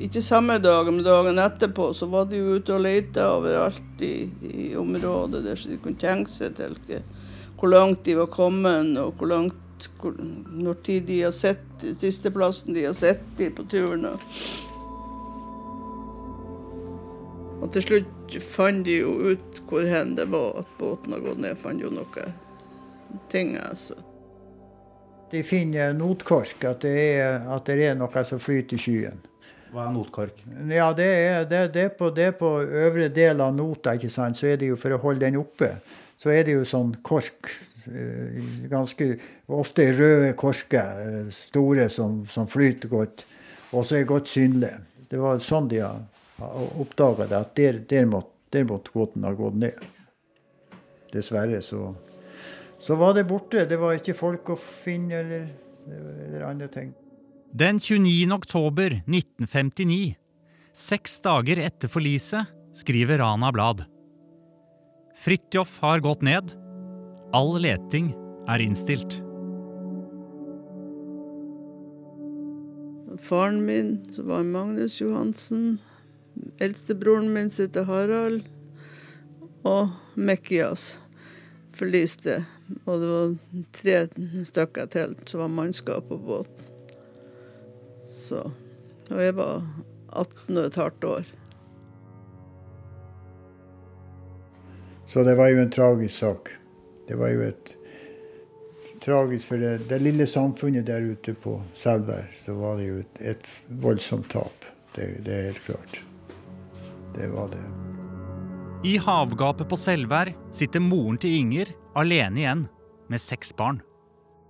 Ikke 0.00 0.22
samme 0.24 0.56
dag, 0.58 0.86
men 0.88 1.04
dagen 1.04 1.38
etterpå 1.38 1.90
så 1.94 2.06
var 2.08 2.28
de 2.30 2.38
ute 2.40 2.72
og 2.72 2.84
leita 2.86 3.26
overalt 3.34 4.00
i, 4.00 4.30
i, 4.48 4.70
området 4.80 5.42
der, 5.44 5.58
så 5.60 5.68
de 5.68 5.76
kunne 5.82 6.00
tenke 6.00 6.32
seg 6.32 6.56
til 6.56 6.78
hvor 7.60 7.68
langt 7.68 8.06
de 8.06 8.14
var 8.16 8.30
kommet, 8.32 8.94
og 8.96 9.18
hvor 9.20 9.28
langt, 9.28 9.88
hvor, 10.00 10.16
når 10.16 10.80
tid 10.86 11.04
de 11.10 11.20
har 11.26 11.34
sett 11.36 11.84
siste 12.00 12.32
plassen 12.32 12.72
de 12.72 12.86
har 12.86 12.96
sett 12.96 13.44
i 13.44 13.50
på 13.52 13.66
turen. 13.68 14.06
Og 17.60 17.68
til 17.74 17.84
slutt 17.84 18.38
fant 18.40 18.86
de 18.88 19.02
jo 19.02 19.12
ut 19.34 19.60
hvor 19.68 19.84
hen 19.84 20.14
det 20.16 20.30
var 20.32 20.62
at 20.62 20.76
båten 20.80 21.12
har 21.12 21.20
gått 21.26 21.44
ned. 21.44 21.60
Fant 21.60 21.84
jo 21.84 21.92
noe 21.92 22.30
ting, 23.28 23.58
altså. 23.60 24.00
De 25.30 25.44
finner 25.44 25.92
notkork, 25.94 26.64
at 26.64 26.80
det 26.88 26.96
er, 27.20 27.44
at 27.52 27.68
det 27.68 27.84
er 27.84 28.00
noe 28.00 28.24
som 28.24 28.40
flyter 28.40 28.80
i 28.80 28.80
skyen. 28.80 29.26
Hva 29.70 29.86
er 29.86 29.94
notkork? 29.94 30.38
Ja, 30.72 30.90
det 30.96 31.06
er, 31.06 31.44
det, 31.46 31.60
det 31.74 31.82
er, 31.86 31.90
på, 31.94 32.10
det 32.14 32.30
er 32.32 32.36
på 32.38 32.50
øvre 32.60 33.08
del 33.14 33.42
av 33.42 33.54
nota, 33.54 33.94
ikke 33.94 34.10
sant. 34.10 34.38
Så 34.38 34.48
er 34.50 34.58
det 34.58 34.70
jo 34.72 34.78
for 34.80 34.96
å 34.96 35.00
holde 35.02 35.22
den 35.26 35.38
oppe, 35.38 35.76
så 36.18 36.32
er 36.34 36.46
det 36.48 36.56
jo 36.56 36.64
sånn 36.66 36.96
kork. 37.06 37.52
Eh, 37.86 38.40
ganske 38.70 39.12
ofte 39.50 39.86
røde 39.96 40.32
korker, 40.38 41.04
eh, 41.06 41.30
store, 41.34 41.86
som, 41.92 42.20
som 42.28 42.50
flyter 42.50 42.90
godt. 42.90 43.24
Og 43.70 43.86
så 43.86 44.00
er 44.00 44.08
godt 44.10 44.28
synlige. 44.32 44.82
Det 45.10 45.20
var 45.22 45.38
sånn 45.42 45.70
de 45.70 45.80
oppdaga 46.40 47.28
det, 47.30 47.38
at 47.38 47.54
der, 47.58 47.80
der 47.90 48.06
måtte, 48.10 48.34
der 48.50 48.66
måtte 48.66 48.90
kvoten 48.90 49.26
ha 49.26 49.32
gått 49.38 49.58
ned. 49.62 49.86
Dessverre 51.10 51.60
så, 51.62 51.92
så 52.82 52.98
var 52.98 53.14
det 53.14 53.26
borte. 53.30 53.66
Det 53.70 53.78
var 53.78 53.94
ikke 53.98 54.18
folk 54.18 54.50
å 54.54 54.58
finne 54.58 55.22
eller, 55.22 55.46
eller 55.86 56.46
andre 56.48 56.70
ting. 56.74 56.90
Den 57.52 57.80
29. 57.80 58.32
oktober 58.32 58.90
1959, 58.90 60.14
seks 60.72 61.16
dager 61.20 61.58
etter 61.58 61.90
forliset, 61.90 62.46
skriver 62.78 63.18
Rana 63.18 63.50
Blad. 63.52 63.82
Fridtjof 65.18 65.72
har 65.82 65.98
gått 65.98 66.22
ned. 66.22 66.52
All 67.34 67.58
leting 67.58 68.12
er 68.46 68.62
innstilt. 68.62 69.18
Faren 73.18 73.64
min, 73.66 73.96
som 74.14 74.30
var 74.30 74.46
Magnus 74.46 75.00
Johansen, 75.00 75.80
eldstebroren 76.62 77.32
min 77.34 77.50
heter 77.50 77.90
Harald, 77.90 78.46
og 79.66 79.90
Mekkias 80.14 81.00
forliste. 81.74 82.44
Og 82.86 83.02
det 83.02 83.14
var 83.16 83.38
tre 83.74 84.00
stykker 84.54 84.90
til 84.94 85.18
som 85.26 85.48
var 85.48 85.56
mannskap 85.58 86.06
på 86.06 86.22
båten. 86.30 86.69
Så, 88.30 88.44
og 89.10 89.18
jeg 89.18 89.34
var 89.34 89.64
18 90.14 90.56
og 90.56 90.64
et 90.64 90.76
halvt 90.78 91.04
år. 91.04 91.30
Så 95.10 95.24
det 95.26 95.34
var 95.34 95.50
jo 95.50 95.58
en 95.58 95.72
tragisk 95.74 96.14
sak. 96.14 96.52
Det 97.08 97.16
var 97.18 97.32
jo 97.34 97.42
et 97.48 97.72
tragisk 99.02 99.48
for 99.50 99.58
det, 99.58 99.88
det 99.90 99.98
lille 99.98 100.28
samfunnet 100.30 100.86
der 100.86 101.02
ute 101.02 101.34
på 101.34 101.56
Selvær, 101.74 102.28
så 102.38 102.54
var 102.54 102.78
det 102.78 102.86
jo 102.86 103.00
et, 103.02 103.20
et 103.32 103.50
voldsomt 103.82 104.30
tap. 104.30 104.68
Det, 104.94 105.08
det, 105.26 105.34
er 105.34 105.50
helt 105.50 105.64
klart. 105.66 106.00
Det 107.16 107.26
var 107.34 107.50
det. 107.50 107.64
I 108.86 108.94
havgapet 109.02 109.66
på 109.66 109.78
Selvær 109.80 110.30
sitter 110.54 110.86
moren 110.86 111.18
til 111.18 111.34
Inger 111.42 111.74
alene 111.98 112.44
igjen 112.44 112.66
med 113.10 113.26
seks 113.26 113.50
barn. 113.58 113.82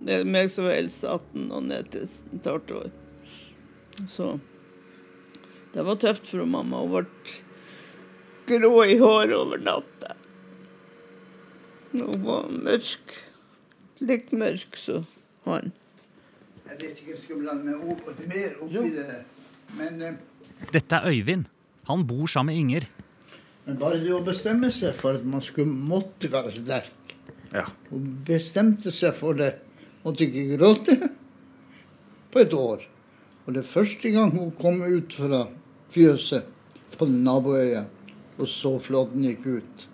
Det 0.01 0.21
er 0.21 0.29
meg 0.37 0.53
som 0.53 0.69
var 0.69 0.77
eldst 0.77 1.05
18 1.05 1.49
og 1.49 1.65
ned 1.65 1.89
til 1.93 2.05
et 2.05 2.53
halvt 2.53 2.77
år. 2.83 2.91
Så 4.09 4.39
det 5.73 5.85
var 5.87 5.99
tøft 6.01 6.27
for 6.27 6.45
mamma. 6.45 6.81
Hun 6.83 6.91
ble 8.47 8.59
grå 8.59 8.71
i 8.89 8.97
håret 8.99 9.35
over 9.37 9.61
natta. 9.63 10.15
Hun 11.93 12.23
var 12.25 12.49
mørk. 12.51 13.17
Litt 14.01 14.31
mørk 14.33 14.77
som 14.79 15.05
han. 15.45 15.71
Jeg 16.71 16.79
vet 16.81 17.01
ikke 17.01 17.03
om 17.03 17.13
jeg 17.15 17.23
skal 17.25 17.39
blande 17.41 17.67
meg 17.67 17.89
opp, 17.93 18.07
mer 18.31 18.53
oppi 18.63 18.91
det 18.95 19.05
der. 19.09 19.23
Men 19.77 20.01
eh, 20.07 20.19
Dette 20.71 20.99
er 21.01 21.09
Øyvind. 21.11 21.45
Han 21.89 22.05
bor 22.07 22.29
sammen 22.31 22.53
med 22.53 22.61
Inger. 22.61 22.87
Men 23.65 23.77
bare 23.81 23.99
det 24.01 24.13
å 24.15 24.21
bestemme 24.25 24.71
seg 24.73 24.95
for 24.97 25.19
at 25.19 25.25
man 25.27 25.43
skulle 25.45 25.69
måtte 25.71 26.31
være 26.33 26.53
sterk, 26.55 27.15
Ja. 27.51 27.65
Hun 27.89 28.05
bestemte 28.25 28.93
seg 28.95 29.11
for 29.17 29.35
det, 29.35 29.51
måtte 30.05 30.23
ikke 30.23 30.55
gråte 30.55 30.95
på 32.31 32.39
et 32.39 32.53
år. 32.55 32.85
Og 33.45 33.55
det 33.57 33.65
første 33.65 34.11
gang 34.13 34.33
hun 34.35 34.51
kom 34.59 34.81
ut 34.83 35.13
fra 35.17 35.45
fjøset 35.91 36.47
på 36.97 37.07
naboøya 37.09 37.85
og 38.37 38.49
så 38.49 38.75
flåten 38.81 39.23
gikk 39.25 39.45
ut 39.47 39.85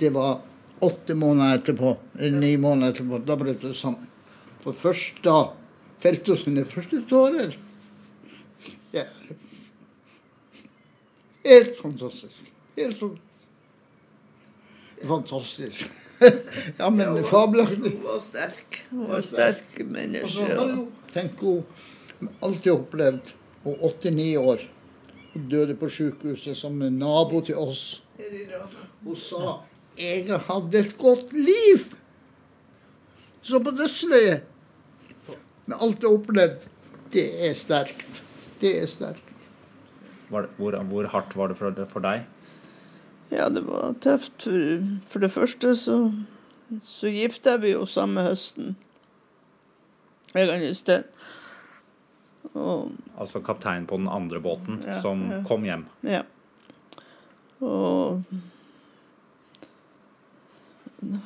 Det 0.00 0.10
var 0.12 0.40
åtte 0.82 1.14
måneder 1.14 1.60
etterpå, 1.60 1.92
eller 2.18 2.38
ni 2.42 2.56
måneder 2.58 2.90
etterpå. 2.90 3.20
Da 3.22 3.36
brøt 3.38 3.62
det 3.62 3.76
sammen. 3.78 4.08
For 4.64 4.74
først 4.74 5.20
da 5.22 5.52
felte 6.02 6.34
hun 6.34 6.40
sine 6.40 6.64
første 6.66 6.98
tårer. 7.06 7.54
Ja. 8.90 9.04
Helt 11.46 11.78
fantastisk. 11.78 12.42
Helt 12.74 12.98
sånn 12.98 13.14
Fantastisk. 15.06 16.01
ja, 16.78 16.90
men 16.90 17.24
fabelaktig. 17.24 17.92
Hun 17.92 18.02
var 18.04 18.20
sterk. 18.20 18.78
Hun 18.90 19.06
var 19.08 19.20
sterk 19.26 19.80
menneske. 19.86 20.46
og- 20.58 20.88
Tenk 21.12 21.40
hun 21.40 22.28
alltid 22.42 22.72
opplevd. 22.72 23.32
Hun 23.64 23.76
89 23.82 24.36
år. 24.38 24.60
Hun 25.34 25.48
døde 25.48 25.74
på 25.78 25.88
sykehuset 25.90 26.56
som 26.56 26.80
en 26.82 26.98
nabo 26.98 27.40
til 27.40 27.54
oss. 27.56 28.02
Hun 29.04 29.16
sa 29.16 29.60
'Jeg 29.98 30.26
hadde 30.48 30.78
et 30.78 30.96
godt 30.98 31.32
liv'. 31.32 31.94
Så 33.42 33.58
på 33.58 33.70
dødsleiet. 33.70 34.42
Med 35.66 35.76
alt 35.80 36.00
jeg 36.02 36.08
har 36.08 36.16
opplevd. 36.18 36.68
Det 37.12 37.26
er 37.50 37.54
sterkt. 37.54 38.22
Det 38.60 38.82
er 38.82 38.86
sterkt. 38.86 39.48
Var 40.30 40.46
hvor, 40.56 40.76
hvor 40.88 41.06
hardt 41.12 41.36
var 41.36 41.48
det 41.48 41.56
for, 41.58 41.74
for 41.92 42.00
deg? 42.00 42.22
Ja, 43.32 43.48
det 43.48 43.64
var 43.66 43.94
tøft. 44.04 44.44
For, 44.44 44.82
for 45.08 45.24
det 45.24 45.32
første 45.32 45.74
så, 45.80 45.98
så 46.84 47.12
gifta 47.12 47.56
vi 47.62 47.72
jo 47.72 47.86
samme 47.88 48.24
høsten. 48.26 48.74
Jeg 50.32 50.48
kan 50.48 50.64
huske 50.64 50.92
det. 50.92 51.02
Og 52.52 52.92
Altså 53.20 53.40
kapteinen 53.44 53.86
på 53.86 53.96
den 53.96 54.08
andre 54.08 54.40
båten 54.42 54.82
Ja, 54.86 55.00
som 55.00 55.28
ja. 55.30 55.42
kom 55.46 55.64
hjem. 55.64 55.86
Ja. 56.04 56.22
Og 57.62 58.24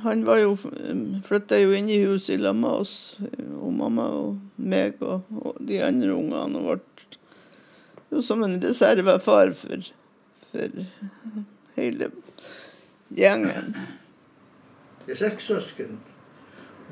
han 0.03 0.25
var 0.25 0.39
jo 0.41 0.55
flytta 1.27 1.59
jo 1.61 1.73
inn 1.77 1.89
i 1.93 1.99
huset 2.05 2.37
i 2.37 2.41
lag 2.41 2.57
med 2.57 2.83
oss, 2.85 2.95
og 3.61 3.73
mamma 3.77 4.07
og 4.17 4.39
meg 4.57 5.03
og, 5.05 5.27
og 5.37 5.59
de 5.69 5.81
andre 5.85 6.15
ungene. 6.15 6.63
Og 6.63 6.65
ble 6.65 8.17
jo 8.17 8.23
som 8.25 8.45
en 8.47 8.59
reservefar 8.63 9.53
for, 9.57 9.91
for 10.53 10.81
hele 11.77 12.11
gjengen. 13.15 13.75
Det 15.07 15.15
er 15.15 15.21
seks 15.21 15.47
søsken, 15.53 15.99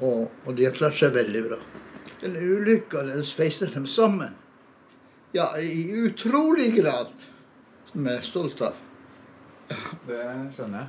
og, 0.01 0.31
og 0.47 0.55
de 0.57 0.68
har 0.68 0.77
klart 0.77 0.97
seg 0.99 1.14
veldig 1.16 1.42
bra. 1.49 1.59
Den 2.23 2.37
ulykka 2.38 3.03
den 3.09 3.25
sveiser 3.27 3.73
dem 3.75 3.87
sammen. 3.90 4.37
Ja, 5.35 5.49
i 5.59 5.88
utrolig 6.07 6.70
grad. 6.77 7.11
Som 7.90 8.07
jeg 8.07 8.20
er 8.20 8.27
stolt 8.27 8.61
av. 8.62 8.79
Det 10.07 10.20
skjønner 10.55 10.85
jeg. 10.85 10.88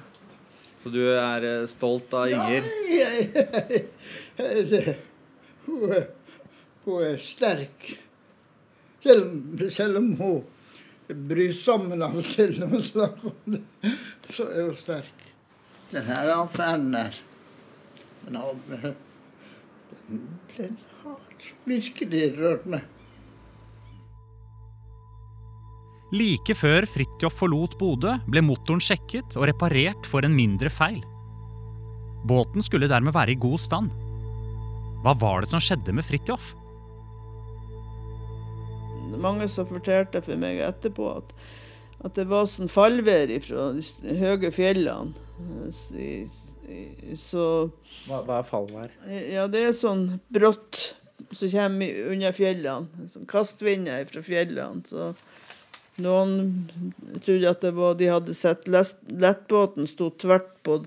Så 0.83 0.91
du 0.93 0.99
er 1.17 1.45
eh, 1.49 1.63
stolt 1.69 2.13
av 2.13 2.29
Inger? 2.29 2.67
Ja, 2.93 3.07
jeg- 3.17 4.67
jeg- 4.69 4.97
hun, 5.65 5.89
er, 5.97 6.03
hun 6.85 7.01
er 7.07 7.15
sterk. 7.17 7.87
Selv, 9.01 9.63
selv 9.73 9.97
om 9.97 10.11
hun 10.19 10.43
bryter 11.07 11.57
sammen 11.57 12.01
av 12.05 12.15
og 12.17 12.25
til 12.25 12.55
når 12.59 12.71
man 12.71 12.83
snakker 12.83 13.31
om 13.31 13.55
det, 13.57 13.61
så 14.33 14.47
er 14.49 14.69
hun 14.69 14.79
sterk. 14.79 15.23
Den 15.91 16.07
her 16.07 16.31
er 16.33 16.81
der, 16.89 17.19
den 18.25 18.35
har, 18.41 18.55
den, 20.09 20.27
den 20.55 20.77
har 21.03 21.49
virkelig 21.69 22.25
rørt 22.39 22.65
meg. 22.65 22.91
Like 26.15 26.53
før 26.55 26.85
Fridtjof 26.87 27.33
forlot 27.41 27.77
Bodø, 27.79 28.13
ble 28.29 28.43
motoren 28.45 28.81
sjekket 28.81 29.35
og 29.37 29.49
reparert 29.49 30.05
for 30.09 30.25
en 30.25 30.35
mindre 30.35 30.69
feil. 30.69 31.01
Båten 32.25 32.63
skulle 32.65 32.89
dermed 32.89 33.13
være 33.13 33.33
i 33.33 33.39
god 33.41 33.61
stand. 33.61 33.89
Hva 35.05 35.13
var 35.21 35.43
det 35.43 35.51
som 35.51 35.61
skjedde 35.61 35.93
med 35.93 36.05
Fridtjof? 36.05 36.53
Mange 39.21 39.47
som 39.51 39.67
fortalte 39.69 40.21
for 40.25 40.39
meg 40.41 40.59
etterpå 40.65 41.07
at, 41.17 41.31
at 42.05 42.17
det 42.17 42.27
var 42.29 42.45
sånn 42.49 42.69
fallvær 42.71 43.31
fra 43.45 43.69
de 43.77 44.17
høye 44.19 44.51
fjellene. 44.55 45.15
Eh, 45.95 46.27
Så, 47.19 47.69
Hva, 48.07 48.23
hva 48.25 48.39
er 48.41 48.47
fallvær? 48.49 48.93
Ja, 49.29 49.45
det 49.51 49.59
er 49.67 49.73
sånn 49.77 50.19
brått 50.33 50.95
som 51.35 51.51
kommer 51.51 51.99
under 52.11 52.33
fjellene. 52.35 53.07
Sånn 53.11 53.27
kastvinder 53.29 54.05
fra 54.09 54.23
fjellene. 54.25 54.81
Så 54.89 55.11
noen 56.01 56.65
trodde 57.23 57.51
at 57.53 57.61
det 57.63 57.71
var 57.77 57.93
De 57.99 58.09
hadde 58.11 58.33
sett 58.35 58.65
lest, 58.67 58.97
lettbåten 59.07 59.87
sto 59.87 60.09
tvert 60.09 60.49
på, 60.65 60.81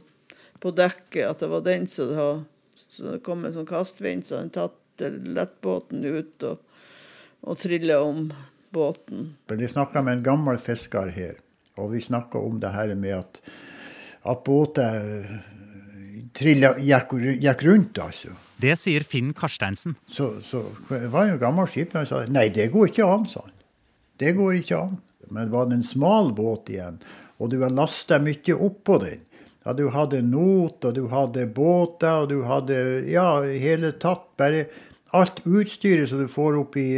på 0.61 0.73
dekket, 0.77 1.25
at 1.31 1.45
det 1.45 1.49
var 1.55 1.63
den 1.65 1.87
som 1.89 2.11
hadde 2.17 2.45
Så 2.89 3.13
det 3.13 3.23
kom 3.25 3.45
en 3.47 3.55
sånn 3.55 3.69
kastvind, 3.69 4.27
så 4.27 4.41
hadde 4.43 4.57
tatt 4.59 5.07
lettbåten 5.39 6.03
ut 6.05 6.43
og, 6.49 6.59
og 7.43 7.59
trylle 7.61 7.99
om 8.03 8.29
båten. 8.75 9.35
Vi 9.49 9.57
De 9.57 9.69
snakka 9.69 10.03
med 10.03 10.19
en 10.19 10.23
gammel 10.23 10.59
fisker 10.59 11.13
her, 11.15 11.39
og 11.77 11.93
vi 11.93 12.01
snakka 12.01 12.39
om 12.39 12.61
det 12.61 12.73
her 12.75 12.95
med 12.95 13.19
at, 13.19 13.41
at 14.25 14.45
båter 14.45 14.99
eh, 14.99 15.39
trilla, 16.35 16.75
gikk, 16.79 17.15
gikk 17.43 17.65
rundt, 17.69 17.99
altså. 18.03 18.35
Det 18.59 18.75
sier 18.79 19.07
Finn 19.07 19.31
Karsteinsen. 19.39 19.95
Så, 20.11 20.41
så 20.43 20.65
var 20.89 21.29
jo 21.31 21.39
gammel 21.39 21.69
skipper 21.71 22.03
og 22.03 22.11
sa 22.11 22.25
nei, 22.27 22.49
det 22.55 22.71
går 22.75 22.91
ikke 22.91 23.07
an, 23.07 23.29
sa 23.31 23.45
han. 23.47 23.55
Det 24.19 24.35
går 24.35 24.59
ikke 24.59 24.81
an. 24.83 24.99
Men 25.31 25.51
var 25.53 25.69
det 25.69 25.79
en 25.79 25.87
smal 25.87 26.33
båt 26.35 26.73
igjen, 26.73 26.99
og 27.39 27.53
du 27.53 27.61
har 27.63 27.71
lasta 27.71 28.19
mye 28.23 28.55
oppå 28.57 28.99
den 29.05 29.21
ja, 29.65 29.75
Du 29.77 29.89
hadde 29.93 30.23
not, 30.25 30.85
og 30.85 30.95
du 30.97 31.07
hadde 31.13 31.47
båter, 31.53 32.25
og 32.25 32.31
du 32.33 32.43
hadde 32.49 32.79
Ja, 33.11 33.43
hele 33.45 33.93
tatt 34.01 34.31
bare 34.41 34.65
alt 35.17 35.41
utstyret 35.47 36.11
som 36.11 36.21
du 36.21 36.29
får 36.31 36.59
opp 36.61 36.77
i 36.77 36.89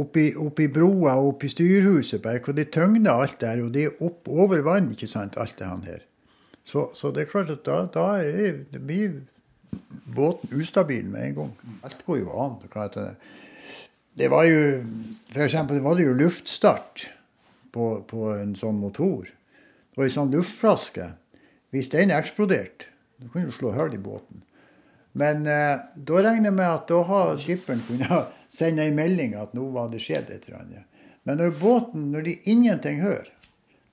opp 0.00 0.60
broa 0.72 1.16
og 1.18 1.32
opp 1.34 1.44
i 1.44 1.50
styrhuset, 1.50 2.22
bare 2.22 2.40
hvor 2.44 2.54
det 2.56 2.70
tøgner 2.72 3.10
alt 3.10 3.40
der, 3.40 3.64
og 3.64 3.72
det 3.74 3.88
er 3.88 4.04
opp 4.06 4.28
over 4.30 4.62
vann, 4.62 4.92
ikke 4.94 5.08
sant, 5.10 5.36
alt 5.36 5.58
det 5.58 5.66
han 5.66 5.82
her. 5.82 6.04
Så, 6.62 6.90
så 6.94 7.10
det 7.10 7.24
er 7.24 7.32
klart 7.32 7.50
at 7.50 7.64
da, 7.66 7.82
da 7.90 8.06
er, 8.22 8.62
det 8.70 8.80
blir 8.86 9.18
båten 10.14 10.52
ustabil 10.60 11.08
med 11.10 11.30
en 11.30 11.38
gang. 11.40 11.78
Alt 11.86 12.04
går 12.06 12.20
jo 12.22 12.36
an. 12.44 12.58
Det? 12.62 13.06
Det 14.18 14.28
var 14.30 14.44
jo 14.44 14.60
For 15.32 15.42
eksempel 15.46 15.80
var 15.82 15.96
det 15.96 16.06
jo 16.06 16.14
luftstart 16.18 17.08
på, 17.72 17.88
på 18.06 18.30
en 18.34 18.54
sånn 18.58 18.78
motor. 18.82 19.26
Det 19.26 19.98
var 19.98 20.08
en 20.08 20.16
sånn 20.16 20.32
luftflaske. 20.34 21.12
Hvis 21.70 21.90
den 21.92 22.10
eksploderte, 22.14 22.90
da 23.20 23.30
kunne 23.30 23.50
du 23.50 23.54
slå 23.54 23.74
hull 23.76 23.94
i 23.94 24.02
båten. 24.02 24.42
Men 25.12 25.46
eh, 25.46 25.80
da 25.94 26.22
regner 26.22 26.50
jeg 26.50 26.56
med 26.58 26.68
at 26.68 26.86
da 26.90 27.00
har 27.08 27.32
skipperen 27.42 27.82
kunnet 27.86 28.36
sende 28.48 28.86
en 28.86 28.98
melding 28.98 29.34
at 29.38 29.54
nå 29.56 29.66
var 29.74 29.90
det 29.90 30.02
skjedd 30.04 30.30
et 30.30 30.48
eller 30.48 30.62
annet. 30.62 30.86
Men 31.26 31.40
når 31.40 31.56
båten, 31.60 32.10
når 32.12 32.26
de 32.28 32.36
ingenting 32.50 33.02
hører, 33.02 33.32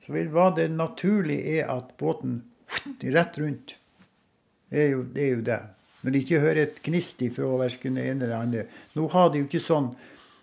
så 0.03 0.13
vil 0.15 0.29
hva 0.31 0.51
det 0.55 0.69
naturlig 0.71 1.39
er 1.57 1.71
at 1.73 1.95
båten 1.99 2.43
rett 3.17 3.39
rundt. 3.41 3.75
Det 4.69 4.83
er 4.83 4.93
jo 4.93 5.03
det. 5.03 5.23
Er 5.23 5.33
jo 5.33 5.41
det. 5.47 5.61
Når 6.01 6.13
de 6.13 6.19
ikke 6.21 6.43
hører 6.43 6.61
et 6.61 6.77
gnist 6.85 7.21
ifra 7.25 7.49
verken 7.59 7.97
det 7.97 8.05
ene 8.07 8.27
eller 8.27 8.43
andre. 8.43 8.67
Nå 8.95 9.07
har 9.11 9.31
de 9.33 9.41
jo 9.41 9.47
ikke 9.49 9.63
sånn 9.63 9.95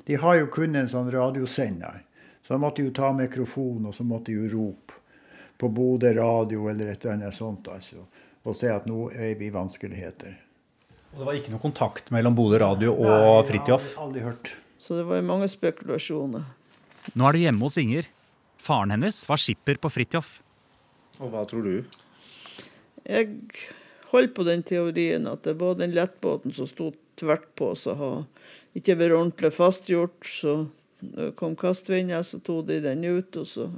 De 0.04 0.18
har 0.20 0.34
jo 0.36 0.50
kun 0.52 0.76
en 0.76 0.88
sånn 0.90 1.06
radiosender. 1.08 2.02
Så 2.44 2.52
de 2.52 2.60
måtte 2.60 2.84
jo 2.84 2.90
ta 2.92 3.08
mikrofon, 3.16 3.86
og 3.88 3.94
så 3.96 4.04
måtte 4.04 4.28
de 4.28 4.34
jo 4.36 4.50
rope 4.52 4.98
på 5.56 5.70
Bodø 5.72 6.10
radio 6.12 6.66
eller 6.68 6.90
et 6.92 7.04
eller 7.04 7.14
annet 7.14 7.34
sånt. 7.34 7.70
altså. 7.72 8.04
Og 8.44 8.56
si 8.56 8.68
at 8.68 8.84
nå 8.84 9.06
er 9.16 9.32
vi 9.40 9.48
i 9.48 9.54
vanskeligheter. 9.54 10.34
Og 11.14 11.20
det 11.20 11.26
var 11.28 11.36
ikke 11.38 11.52
noe 11.52 11.62
kontakt 11.62 12.08
mellom 12.10 12.34
Bodø 12.34 12.58
radio 12.58 12.90
og 12.96 13.06
Nei, 13.06 13.42
Fridtjof? 13.46 13.84
Aldri, 13.94 14.02
aldri 14.02 14.22
hørt. 14.24 14.48
Så 14.82 14.96
det 14.98 15.04
var 15.06 15.20
mange 15.22 15.46
spekulasjoner. 15.48 16.42
Nå 17.14 17.28
er 17.28 17.36
du 17.36 17.38
hjemme 17.44 17.62
hos 17.68 17.78
Inger. 17.78 18.08
Faren 18.58 18.90
hennes 18.90 19.20
var 19.28 19.38
skipper 19.38 19.78
på 19.78 19.92
Fridtjof. 19.94 20.40
Og 21.22 21.30
hva 21.30 21.44
tror 21.46 21.62
du? 21.62 21.84
Jeg 23.06 23.30
holder 24.10 24.32
på 24.34 24.46
den 24.48 24.64
teorien 24.66 25.28
at 25.30 25.46
det 25.46 25.54
var 25.60 25.78
den 25.78 25.94
lettbåten 25.94 26.50
som 26.56 26.66
sto 26.66 26.90
tvert 27.20 27.46
på, 27.54 27.70
som 27.78 28.00
har 28.00 28.18
ikke 28.74 28.98
vært 28.98 29.14
ordentlig 29.14 29.52
fastgjort. 29.54 30.18
Så 30.26 30.56
kom 31.38 31.54
kastvinden, 31.60 32.26
så 32.26 32.42
tok 32.42 32.66
de 32.72 32.80
den 32.82 33.06
ut, 33.06 33.38
og 33.38 33.46
så 33.46 33.70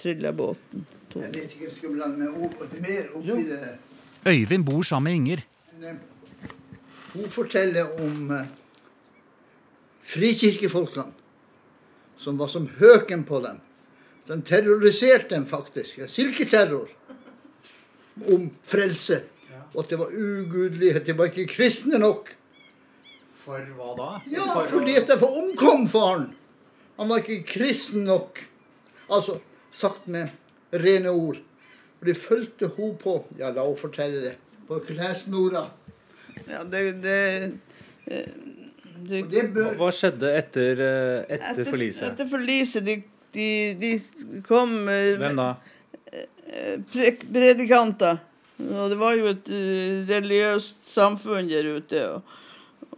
trilla 0.00 0.32
båten. 0.32 0.88
Jeg 1.14 1.36
vet 1.36 1.52
ikke 1.52 1.60
om 1.60 1.68
jeg 1.68 1.76
skal 1.76 1.94
blande 1.98 2.24
meg 2.24 2.48
opp, 2.48 2.64
mer 2.80 3.12
opp 3.12 3.28
i 3.36 3.46
det. 3.52 3.74
Øyvind 4.24 4.64
bor 4.66 4.80
sammen 4.88 5.12
med 5.12 5.20
Inger. 5.20 5.44
Hun 7.14 7.30
forteller 7.30 8.00
om 8.02 8.30
eh, 8.34 8.48
frikirkefolkene 10.02 11.12
som 12.18 12.38
var 12.40 12.48
som 12.48 12.66
høken 12.78 13.24
på 13.24 13.40
dem. 13.44 13.60
De 14.26 14.40
terroriserte 14.42 15.34
dem 15.34 15.46
faktisk. 15.46 15.98
Ja, 15.98 16.08
silketerror. 16.08 16.88
Om 18.30 18.48
frelse. 18.64 19.20
Og 19.74 19.82
at 19.82 19.90
det 19.92 19.98
var 20.00 20.14
ugudelighet. 20.14 21.06
De 21.06 21.16
var 21.18 21.30
ikke 21.30 21.48
kristne 21.50 21.98
nok. 22.00 22.30
For 23.44 23.60
hva 23.76 23.90
da? 23.98 24.08
Ja, 24.32 24.46
fordi 24.70 24.96
at 24.96 25.10
derfor 25.10 25.34
omkom 25.42 25.88
faren. 25.92 26.30
Han 26.96 27.10
var 27.10 27.20
ikke 27.20 27.42
kristen 27.56 28.06
nok. 28.08 28.40
Altså, 29.12 29.40
sagt 29.74 30.06
med 30.08 30.32
rene 30.72 31.10
ord. 31.10 31.42
Og 32.00 32.08
de 32.08 32.14
fulgte 32.16 32.70
hun 32.78 32.94
på. 33.00 33.18
Ja, 33.38 33.50
la 33.50 33.66
henne 33.66 33.78
fortelle 33.78 34.22
det. 34.24 34.36
På 34.68 34.80
klesnora. 34.80 35.66
Ja, 36.50 36.64
det, 36.64 36.82
det, 37.02 37.18
eh, 38.06 38.28
det 39.08 39.22
det 39.32 39.44
bør 39.54 39.74
Hva 39.80 39.90
skjedde 39.94 40.30
etter, 40.38 40.82
etter, 41.28 41.50
etter 41.50 41.68
forliset? 41.70 42.04
Etter 42.12 42.28
forliset, 42.30 42.84
de, 42.86 42.98
de, 43.34 43.48
de 43.80 43.92
kom 44.46 44.76
eh, 44.92 45.14
Hvem 45.20 45.36
da? 45.40 45.48
pre- 46.92 47.16
predikanter. 47.32 48.20
Og 48.60 48.90
det 48.92 48.98
var 49.00 49.16
jo 49.18 49.26
et 49.32 49.48
eh, 49.50 50.04
religiøst 50.12 50.76
samfunn 50.86 51.48
der 51.50 51.66
ute. 51.78 52.04
Og, 52.14 52.38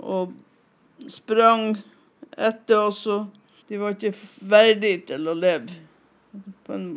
og 0.04 1.08
sprang 1.10 1.76
etter 2.36 2.82
oss. 2.90 3.06
og 3.08 3.30
De 3.70 3.78
var 3.80 3.94
ikke 3.96 4.12
verdige 4.46 5.06
til 5.14 5.30
å 5.32 5.34
leve. 5.38 5.78
På 6.66 6.76
en, 6.76 6.90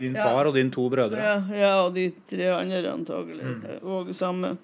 Din 0.00 0.14
Ja. 0.16 0.24
far 0.30 0.46
og 0.48 0.54
dine 0.56 0.70
to 0.72 0.86
brødre? 0.88 1.16
ja, 1.20 1.34
ja, 1.52 1.72
og 1.84 1.94
de 1.94 2.06
tre 2.28 2.46
andre 2.54 2.92
antagelig. 2.92 3.44
Og 3.82 4.08
sammen. 4.16 4.56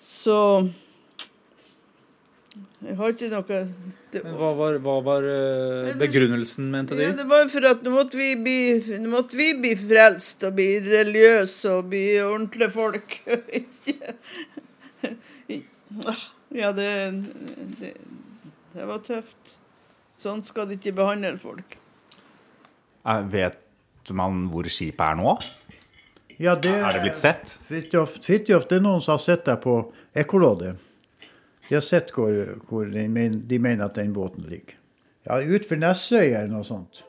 Så 0.00 0.36
Jeg 2.80 2.96
har 2.96 3.12
ikke 3.12 3.28
noe 3.30 3.44
det, 4.10 4.22
Men 4.24 4.34
hva 4.40 4.48
var, 4.58 4.78
hva 4.82 4.94
var 5.06 5.26
eh, 5.28 5.90
begrunnelsen, 6.00 6.70
mente 6.72 6.96
de? 6.98 7.04
Ja, 7.04 7.12
det 7.18 7.26
var 7.30 7.44
for 7.52 7.66
at 7.68 7.84
nå 7.86 7.92
måtte 7.94 8.18
vi 8.18 8.32
bli, 8.40 8.56
nå 9.04 9.12
måtte 9.12 9.38
vi 9.38 9.52
bli 9.60 9.74
frelst 9.78 10.42
og 10.48 10.56
bli 10.56 10.68
religiøse 10.82 11.76
og 11.76 11.90
bli 11.92 12.04
ordentlige 12.24 12.72
folk. 12.74 13.20
Ja, 16.50 16.72
det, 16.74 16.86
det 17.78 17.92
Det 18.74 18.86
var 18.86 19.00
tøft. 19.06 19.56
Sånn 20.18 20.42
skal 20.46 20.66
de 20.70 20.76
ikke 20.78 20.92
behandle 20.94 21.36
folk. 21.42 21.76
Eh, 23.06 23.22
Vet 23.32 24.10
man 24.16 24.48
hvor 24.50 24.66
skipet 24.70 25.02
er 25.06 25.18
nå? 25.18 25.36
Ja, 26.42 26.54
det, 26.54 26.70
Er 26.70 26.92
det 26.92 27.00
blitt 27.00 27.18
sett? 27.20 27.50
Fridtjof, 27.68 28.14
Fridtjof, 28.24 28.62
det 28.68 28.78
er 28.78 28.80
noen 28.80 29.02
som 29.04 29.12
har 29.12 29.20
sett 29.20 29.42
deg 29.44 29.58
på 29.60 29.74
ekkoloddet. 30.16 30.78
De 31.68 31.74
har 31.76 31.82
sett 31.84 32.08
hvor, 32.16 32.32
hvor 32.70 32.86
de, 32.88 33.02
men, 33.12 33.34
de 33.44 33.58
mener 33.60 33.90
at 33.90 33.98
den 34.00 34.14
båten 34.16 34.46
ligger. 34.48 34.78
Ja, 35.28 35.36
Utfor 35.36 35.76
Nessøy 35.76 36.30
eller 36.30 36.48
noe 36.48 36.64
sånt. 36.64 37.02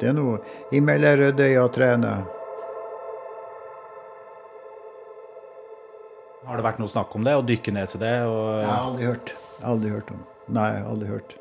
Det 0.00 0.08
er 0.10 0.16
noe 0.16 0.40
imellom 0.74 1.14
Rødøya 1.20 1.60
og 1.62 1.70
Træna. 1.76 2.10
Har 6.48 6.58
det 6.58 6.64
vært 6.66 6.80
noe 6.82 6.90
snakk 6.90 7.14
om 7.14 7.28
det? 7.28 7.36
Å 7.38 7.44
dykke 7.46 7.74
ned 7.76 7.92
til 7.92 8.02
det? 8.02 8.16
Og... 8.26 8.48
Jeg 8.64 8.66
har 8.72 8.88
aldri 8.88 9.06
hørt. 9.12 9.32
Aldri 9.62 9.92
hørt 9.94 10.10
om. 10.16 10.24
Nei, 10.58 10.72
aldri 10.82 11.12
hørt. 11.12 11.36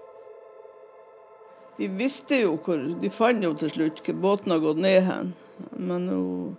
De 1.79 1.89
visste 1.97 2.37
jo 2.43 2.53
hvor 2.61 2.85
De 3.01 3.11
fant 3.11 3.41
jo 3.43 3.51
til 3.57 3.73
slutt 3.73 4.03
hvor 4.05 4.21
båten 4.27 4.53
har 4.53 4.61
gått 4.61 4.83
ned 4.85 5.01
hen. 5.09 5.33
Men 5.77 6.07
hun, 6.11 6.55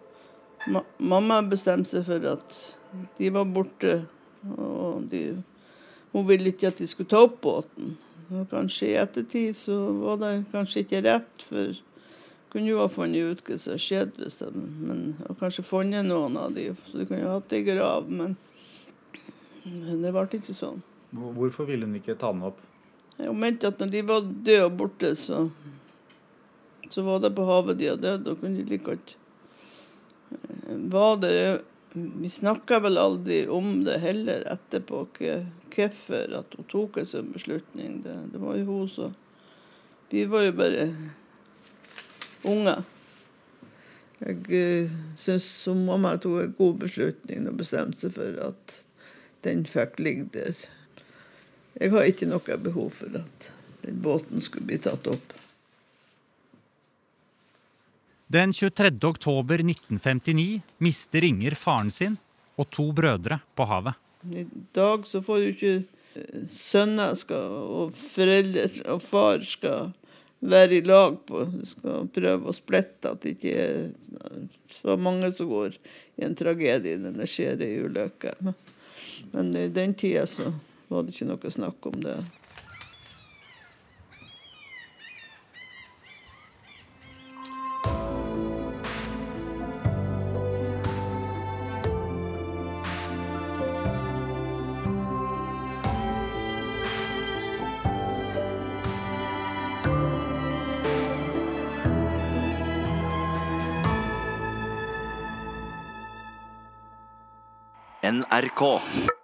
ma, 0.73 0.83
mamma 0.99 1.43
bestemte 1.47 1.93
seg 1.93 2.07
for 2.09 2.31
at 2.33 2.59
de 3.19 3.31
var 3.35 3.49
borte. 3.51 3.99
Og 4.57 5.07
de, 5.11 5.23
hun 6.13 6.27
ville 6.29 6.53
ikke 6.53 6.71
at 6.73 6.83
de 6.83 6.89
skulle 6.91 7.11
ta 7.11 7.25
opp 7.27 7.41
båten. 7.45 7.97
Og 8.33 8.49
kanskje 8.51 8.91
i 8.91 8.99
ettertid 8.99 9.55
så 9.59 9.77
var 10.01 10.19
det 10.23 10.33
kanskje 10.51 10.83
ikke 10.83 11.05
rett, 11.07 11.45
for 11.47 11.77
kunne 12.51 12.71
jo 12.71 12.81
ha 12.81 12.89
funnet 12.91 13.37
ut 13.37 13.43
hva 13.47 13.59
som 13.61 13.79
skjedde 13.81 14.23
hvis 14.23 14.39
de 14.41 14.49
men, 14.57 15.01
Og 15.29 15.37
kanskje 15.41 15.67
funnet 15.67 16.07
noen 16.07 16.39
av 16.41 16.55
de, 16.57 16.71
så 16.89 17.03
de 17.03 17.07
kunne 17.09 17.23
jo 17.23 17.35
hatt 17.35 17.51
det 17.51 17.61
i 17.61 17.67
grav. 17.67 18.09
Men 18.09 18.37
det 19.67 20.13
ble 20.15 20.27
ikke 20.39 20.57
sånn. 20.57 20.81
Hvorfor 21.13 21.69
ville 21.69 21.87
hun 21.89 21.99
ikke 21.99 22.17
ta 22.19 22.33
den 22.33 22.47
opp? 22.49 22.63
Hun 23.19 23.39
mente 23.41 23.69
at 23.69 23.81
når 23.81 23.93
de 23.93 24.03
var 24.09 24.25
døde 24.25 24.65
og 24.67 24.79
borte, 24.81 25.13
så, 25.17 25.47
så 26.92 27.03
var 27.03 27.20
det 27.20 27.35
på 27.37 27.46
havet 27.49 27.79
de 27.79 27.90
hadde 27.90 28.05
dødd. 28.07 28.27
Da 28.27 28.35
kunne 28.40 28.66
like 28.68 28.85
godt 28.85 29.16
eh, 30.31 31.20
det 31.22 31.62
Vi 31.96 32.31
snakka 32.31 32.81
vel 32.85 32.99
aldri 33.01 33.46
om 33.49 33.85
det 33.85 34.03
heller 34.03 34.42
etterpå, 34.53 35.07
hvorfor 35.16 36.35
at 36.40 36.57
hun 36.59 36.66
tok 36.68 36.99
en 37.01 37.09
sånn 37.09 37.31
beslutning. 37.33 38.03
Det, 38.05 38.16
det 38.33 38.42
var 38.42 38.59
jo 38.59 38.66
hun 38.68 38.90
som 38.90 39.14
Vi 40.11 40.27
var 40.29 40.44
jo 40.44 40.53
bare 40.53 40.90
unger. 42.44 42.85
Jeg 44.20 44.37
uh, 44.49 44.92
syns 45.18 45.44
som 45.64 45.83
mamma 45.88 46.14
tok 46.20 46.42
en 46.42 46.55
god 46.59 46.79
beslutning 46.85 47.49
og 47.49 47.59
bestemte 47.61 48.07
seg 48.07 48.14
for 48.16 48.38
at 48.46 48.77
den 49.44 49.66
fikk 49.68 49.99
ligge 50.01 50.29
der. 50.37 50.62
Jeg 51.77 51.92
har 51.92 52.09
ikke 52.09 52.29
noe 52.31 52.61
behov 52.64 52.94
for 52.96 53.18
at 53.20 53.51
den 53.83 53.99
båten 54.05 54.40
skulle 54.40 54.70
bli 54.70 54.79
tatt 54.81 55.09
opp. 55.12 55.35
Den 58.27 58.53
23. 58.53 59.05
oktober 59.05 59.55
1959 59.55 60.61
mister 60.79 61.25
Inger 61.25 61.55
faren 61.55 61.91
sin 61.95 62.17
og 62.59 62.67
to 62.75 62.89
brødre 62.91 63.39
på 63.55 63.67
havet. 63.71 63.95
I 64.27 64.43
dag 64.75 65.05
så 65.07 65.21
får 65.23 65.39
jo 65.45 65.53
ikke 65.53 65.75
eh, 66.19 66.49
sønner 66.51 67.15
skal, 67.15 67.55
og 67.71 67.93
foreldre 67.95 68.67
og 68.91 68.99
far 69.05 69.47
skal 69.47 69.93
være 70.43 70.81
i 70.81 70.83
lag 70.83 71.21
på. 71.29 71.45
De 71.53 71.69
skal 71.71 72.09
prøve 72.17 72.51
å 72.51 72.57
splitte 72.57 73.12
at 73.15 73.23
det 73.23 73.37
ikke 73.37 73.55
er 73.62 74.43
så 74.75 74.99
mange 74.99 75.31
som 75.37 75.53
går 75.53 75.79
i 76.19 76.27
en 76.27 76.35
tragedie 76.35 76.99
når 76.99 77.21
det 77.21 77.29
skjer 77.31 77.62
ei 77.62 77.77
ulykke. 77.87 78.35
Men 79.37 79.55
i 79.55 79.69
den 79.71 79.95
tida 79.95 80.27
så 80.27 80.51
var 80.91 81.07
det 81.07 81.15
ikke 81.15 81.31
noe 81.31 81.55
snakk 81.55 81.91
om 81.93 82.03
det. 82.03 82.19
NRK. 108.40 109.16